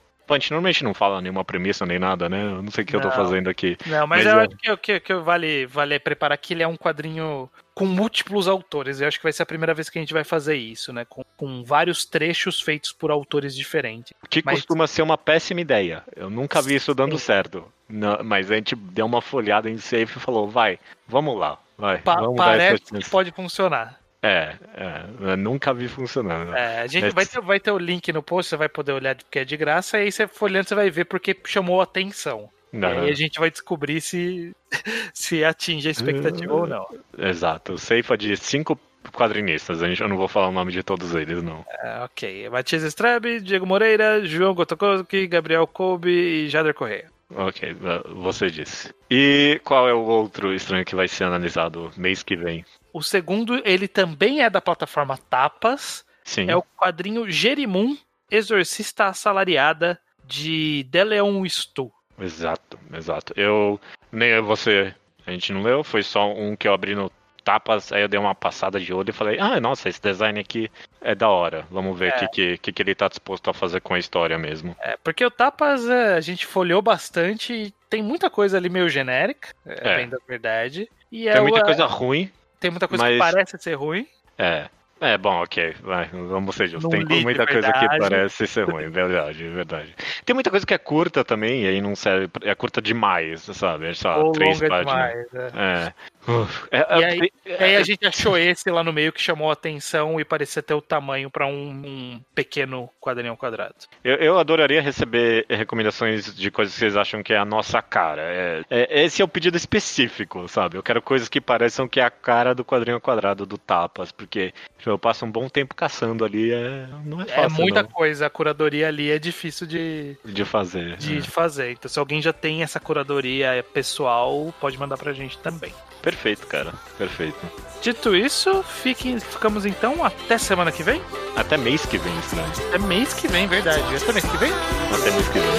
Normalmente 0.51 0.83
não 0.83 0.93
fala 0.93 1.21
nenhuma 1.21 1.43
premissa 1.43 1.85
nem 1.85 1.99
nada, 1.99 2.29
né? 2.29 2.43
Eu 2.43 2.61
não 2.61 2.71
sei 2.71 2.83
o 2.83 2.87
que 2.87 2.95
eu 2.95 3.01
tô 3.01 3.09
Não. 3.09 3.15
fazendo 3.15 3.49
aqui. 3.49 3.77
Não, 3.85 4.07
mas, 4.07 4.23
Mas 4.23 4.33
eu 4.33 4.39
é. 4.39 4.43
acho 4.45 4.57
que, 4.57 4.77
que, 4.77 4.99
que 4.99 5.13
vale, 5.15 5.65
vale 5.65 5.99
preparar 5.99 6.37
que 6.37 6.53
ele 6.53 6.63
é 6.63 6.67
um 6.67 6.77
quadrinho 6.77 7.49
com 7.73 7.85
múltiplos 7.85 8.47
autores. 8.47 9.01
Eu 9.01 9.07
acho 9.07 9.17
que 9.17 9.23
vai 9.23 9.33
ser 9.33 9.43
a 9.43 9.45
primeira 9.45 9.73
vez 9.73 9.89
que 9.89 9.97
a 9.97 10.01
gente 10.01 10.13
vai 10.13 10.23
fazer 10.23 10.55
isso, 10.55 10.91
né? 10.93 11.05
Com, 11.05 11.23
com 11.37 11.63
vários 11.63 12.05
trechos 12.05 12.61
feitos 12.61 12.91
por 12.91 13.11
autores 13.11 13.55
diferentes. 13.55 14.13
Que 14.29 14.41
Mas- 14.45 14.59
costuma 14.59 14.87
ser 14.87 15.01
uma 15.01 15.17
péssima 15.17 15.61
ideia. 15.61 16.03
Eu 16.15 16.29
nunca 16.29 16.61
vi 16.61 16.75
isso 16.75 16.93
dando 16.93 17.17
Sim. 17.17 17.25
certo. 17.25 17.65
Não, 17.89 18.23
mas 18.23 18.49
a 18.49 18.55
gente 18.55 18.75
deu 18.75 19.05
uma 19.05 19.21
folhada 19.21 19.69
em 19.69 19.77
Safe 19.77 20.03
e 20.17 20.19
falou: 20.19 20.47
vai, 20.49 20.79
vamos 21.07 21.37
lá, 21.37 21.57
vai. 21.77 21.97
Pa- 21.99 22.15
vamos 22.21 22.37
parece 22.37 22.81
que 22.83 22.95
chance." 22.95 23.09
pode 23.09 23.31
funcionar. 23.31 23.99
É, 24.23 24.55
é, 24.75 25.35
nunca 25.35 25.73
vi 25.73 25.87
funcionando. 25.87 26.55
É, 26.55 26.81
a 26.81 26.87
gente 26.87 27.05
Mas- 27.05 27.13
vai 27.13 27.25
ter, 27.25 27.41
vai 27.41 27.59
ter 27.59 27.71
o 27.71 27.77
link 27.77 28.13
no 28.13 28.21
post, 28.21 28.49
você 28.49 28.57
vai 28.57 28.69
poder 28.69 28.91
olhar 28.91 29.15
porque 29.15 29.39
é 29.39 29.45
de 29.45 29.57
graça, 29.57 29.97
e 29.97 30.03
aí 30.03 30.11
você 30.11 30.27
folhando, 30.27 30.67
você 30.67 30.75
vai 30.75 30.89
ver 30.91 31.05
porque 31.05 31.35
chamou 31.45 31.81
a 31.81 31.85
atenção. 31.85 32.49
Não, 32.71 32.89
E 32.89 32.97
aí 32.99 33.09
a 33.09 33.13
gente 33.15 33.39
vai 33.39 33.49
descobrir 33.51 33.99
se, 33.99 34.55
se 35.13 35.43
atinge 35.43 35.87
a 35.87 35.91
expectativa 35.91 36.53
ou 36.53 36.67
não. 36.67 36.87
Exato. 37.17 37.77
Seifa 37.77 38.17
de 38.17 38.37
cinco 38.37 38.79
quadrinistas. 39.11 39.81
A 39.83 39.89
gente, 39.89 39.99
eu 40.01 40.07
não 40.07 40.15
vou 40.15 40.27
falar 40.27 40.47
o 40.47 40.53
nome 40.53 40.71
de 40.71 40.81
todos 40.83 41.13
eles, 41.15 41.43
não. 41.43 41.65
É, 41.69 42.03
ok. 42.03 42.49
Matias 42.49 42.83
Strebe, 42.83 43.41
Diego 43.41 43.65
Moreira, 43.65 44.23
João 44.23 44.53
Gotokoski, 44.53 45.27
Gabriel 45.27 45.67
Kobe 45.67 46.11
e 46.11 46.47
Jader 46.49 46.73
Correia. 46.73 47.09
Ok, 47.33 47.75
você 48.15 48.49
disse. 48.51 48.93
E 49.09 49.59
qual 49.63 49.87
é 49.87 49.93
o 49.93 50.01
outro 50.01 50.53
estranho 50.53 50.85
que 50.85 50.95
vai 50.95 51.07
ser 51.07 51.23
analisado 51.23 51.89
mês 51.97 52.23
que 52.23 52.35
vem? 52.35 52.65
O 52.93 53.01
segundo, 53.01 53.61
ele 53.65 53.87
também 53.87 54.41
é 54.41 54.49
da 54.49 54.61
plataforma 54.61 55.17
Tapas. 55.29 56.05
Sim. 56.23 56.49
É 56.49 56.55
o 56.55 56.61
quadrinho 56.63 57.29
Jerimum, 57.29 57.97
Exorcista 58.29 59.05
Assalariada, 59.05 59.99
de 60.25 60.83
Deleon 60.89 61.43
Stu. 61.47 61.91
Exato, 62.19 62.79
exato. 62.93 63.33
Eu 63.35 63.79
nem 64.11 64.39
você, 64.41 64.93
a 65.25 65.31
gente 65.31 65.51
não 65.51 65.63
leu, 65.63 65.83
foi 65.83 66.03
só 66.03 66.31
um 66.31 66.55
que 66.55 66.67
eu 66.67 66.73
abri 66.73 66.95
no 66.95 67.11
tapas, 67.43 67.91
aí 67.91 68.03
eu 68.03 68.07
dei 68.07 68.19
uma 68.19 68.35
passada 68.35 68.79
de 68.79 68.93
olho 68.93 69.09
e 69.09 69.13
falei, 69.13 69.39
ah, 69.39 69.59
nossa, 69.59 69.89
esse 69.89 69.99
design 69.99 70.39
aqui 70.39 70.69
é 71.01 71.15
da 71.15 71.27
hora. 71.27 71.65
Vamos 71.71 71.97
ver 71.97 72.13
o 72.13 72.19
que, 72.19 72.27
que, 72.27 72.57
que, 72.59 72.71
que 72.71 72.81
ele 72.83 72.93
tá 72.93 73.07
disposto 73.07 73.49
a 73.49 73.53
fazer 73.53 73.81
com 73.81 73.95
a 73.95 73.99
história 73.99 74.37
mesmo. 74.37 74.75
É, 74.79 74.95
porque 75.03 75.25
o 75.25 75.31
Tapas 75.31 75.89
é, 75.89 76.13
a 76.13 76.21
gente 76.21 76.45
folheou 76.45 76.83
bastante 76.83 77.51
e 77.51 77.71
tem 77.89 78.03
muita 78.03 78.29
coisa 78.29 78.57
ali 78.57 78.69
meio 78.69 78.87
genérica, 78.87 79.49
é, 79.65 79.93
É. 79.93 79.95
bem 79.97 80.07
da 80.07 80.19
verdade. 80.27 80.87
E 81.11 81.27
é 81.27 81.33
Tem 81.33 81.41
muita 81.41 81.61
o- 81.61 81.65
coisa 81.65 81.85
ruim. 81.87 82.31
Tem 82.61 82.71
muita 82.71 82.87
coisa 82.87 83.03
mas- 83.03 83.13
que 83.13 83.19
parece 83.19 83.57
ser 83.57 83.73
ruim. 83.73 84.07
É. 84.37 84.69
É, 85.01 85.17
bom, 85.17 85.41
ok, 85.41 85.73
vai, 85.81 86.05
vamos 86.13 86.55
ser 86.55 86.67
justos. 86.67 86.83
Não 86.83 86.91
Tem 86.91 87.17
li 87.17 87.23
muita 87.23 87.45
coisa 87.47 87.73
que 87.73 87.79
verdade. 87.79 87.99
parece 87.99 88.45
ser 88.45 88.69
ruim, 88.69 88.87
verdade, 88.91 89.47
verdade. 89.49 89.95
Tem 90.23 90.33
muita 90.33 90.51
coisa 90.51 90.63
que 90.65 90.73
é 90.75 90.77
curta 90.77 91.23
também, 91.25 91.63
e 91.63 91.67
aí 91.67 91.81
não 91.81 91.95
serve, 91.95 92.29
é 92.43 92.53
curta 92.53 92.79
demais, 92.79 93.41
sabe? 93.41 93.87
É 93.87 93.93
só 93.95 94.21
ou 94.25 94.31
três 94.31 94.59
páginas. 94.59 94.85
demais. 94.85 95.27
é. 95.33 95.87
É. 95.87 95.93
Uf, 96.31 96.67
é, 96.69 96.77
E 96.77 97.03
é- 97.03 97.05
aí- 97.07 97.31
é- 97.47 97.63
aí 97.63 97.75
a 97.77 97.83
gente 97.83 98.05
achou 98.05 98.37
esse 98.37 98.69
lá 98.69 98.83
no 98.83 98.93
meio 98.93 99.11
que 99.11 99.19
chamou 99.19 99.49
a 99.49 99.53
atenção 99.53 100.19
e 100.19 100.23
parecia 100.23 100.61
ter 100.61 100.75
o 100.75 100.81
tamanho 100.81 101.31
pra 101.31 101.47
um, 101.47 101.69
um 101.83 102.21
pequeno 102.35 102.87
quadrinho 103.01 103.35
quadrado. 103.35 103.73
Eu, 104.03 104.17
eu 104.17 104.37
adoraria 104.37 104.83
receber 104.83 105.47
recomendações 105.49 106.35
de 106.35 106.51
coisas 106.51 106.75
que 106.75 106.79
vocês 106.79 106.95
acham 106.95 107.23
que 107.23 107.33
é 107.33 107.37
a 107.37 107.43
nossa 107.45 107.81
cara. 107.81 108.21
É- 108.21 108.61
é- 108.69 109.03
esse 109.03 109.19
é 109.19 109.25
o 109.25 109.27
pedido 109.27 109.57
específico, 109.57 110.47
sabe? 110.47 110.77
Eu 110.77 110.83
quero 110.83 111.01
coisas 111.01 111.27
que 111.27 111.41
pareçam 111.41 111.87
que 111.87 111.99
é 111.99 112.03
a 112.03 112.11
cara 112.11 112.53
do 112.53 112.63
quadrinho 112.63 113.01
quadrado 113.01 113.43
do 113.43 113.57
Tapas, 113.57 114.11
porque 114.11 114.53
eu 114.91 114.99
passo 114.99 115.25
um 115.25 115.31
bom 115.31 115.49
tempo 115.49 115.75
caçando 115.75 116.23
ali, 116.23 116.51
é, 116.51 116.87
não 117.05 117.21
é 117.21 117.25
fácil 117.25 117.41
é 117.41 117.49
muita 117.49 117.83
não, 117.83 117.89
coisa, 117.89 118.25
a 118.25 118.29
curadoria 118.29 118.87
ali 118.87 119.11
é 119.11 119.19
difícil 119.19 119.67
de, 119.67 120.17
de 120.23 120.45
fazer. 120.45 120.95
de 120.97 121.17
é. 121.17 121.21
fazer. 121.21 121.71
Então, 121.71 121.89
se 121.89 121.99
alguém 121.99 122.21
já 122.21 122.33
tem 122.33 122.63
essa 122.63 122.79
curadoria 122.79 123.65
pessoal, 123.73 124.53
pode 124.59 124.77
mandar 124.77 124.97
pra 124.97 125.13
gente 125.13 125.37
também. 125.39 125.73
Perfeito, 126.01 126.47
cara. 126.47 126.73
Perfeito. 126.97 127.37
Dito 127.81 128.15
isso, 128.15 128.63
fiquem, 128.63 129.19
ficamos 129.19 129.65
então 129.65 130.03
até 130.03 130.37
semana 130.37 130.71
que 130.71 130.83
vem? 130.83 131.01
Até 131.35 131.57
mês 131.57 131.85
que 131.85 131.97
vem, 131.97 132.17
estranho. 132.19 132.51
Até 132.69 132.77
mês 132.79 133.13
que 133.13 133.27
vem, 133.27 133.47
verdade. 133.47 133.95
Até 133.95 134.11
mês 134.11 134.25
que 134.25 134.37
vem? 134.37 134.51
Até 134.91 135.11
mês 135.11 135.27
que 135.29 135.39
vem. 135.39 135.51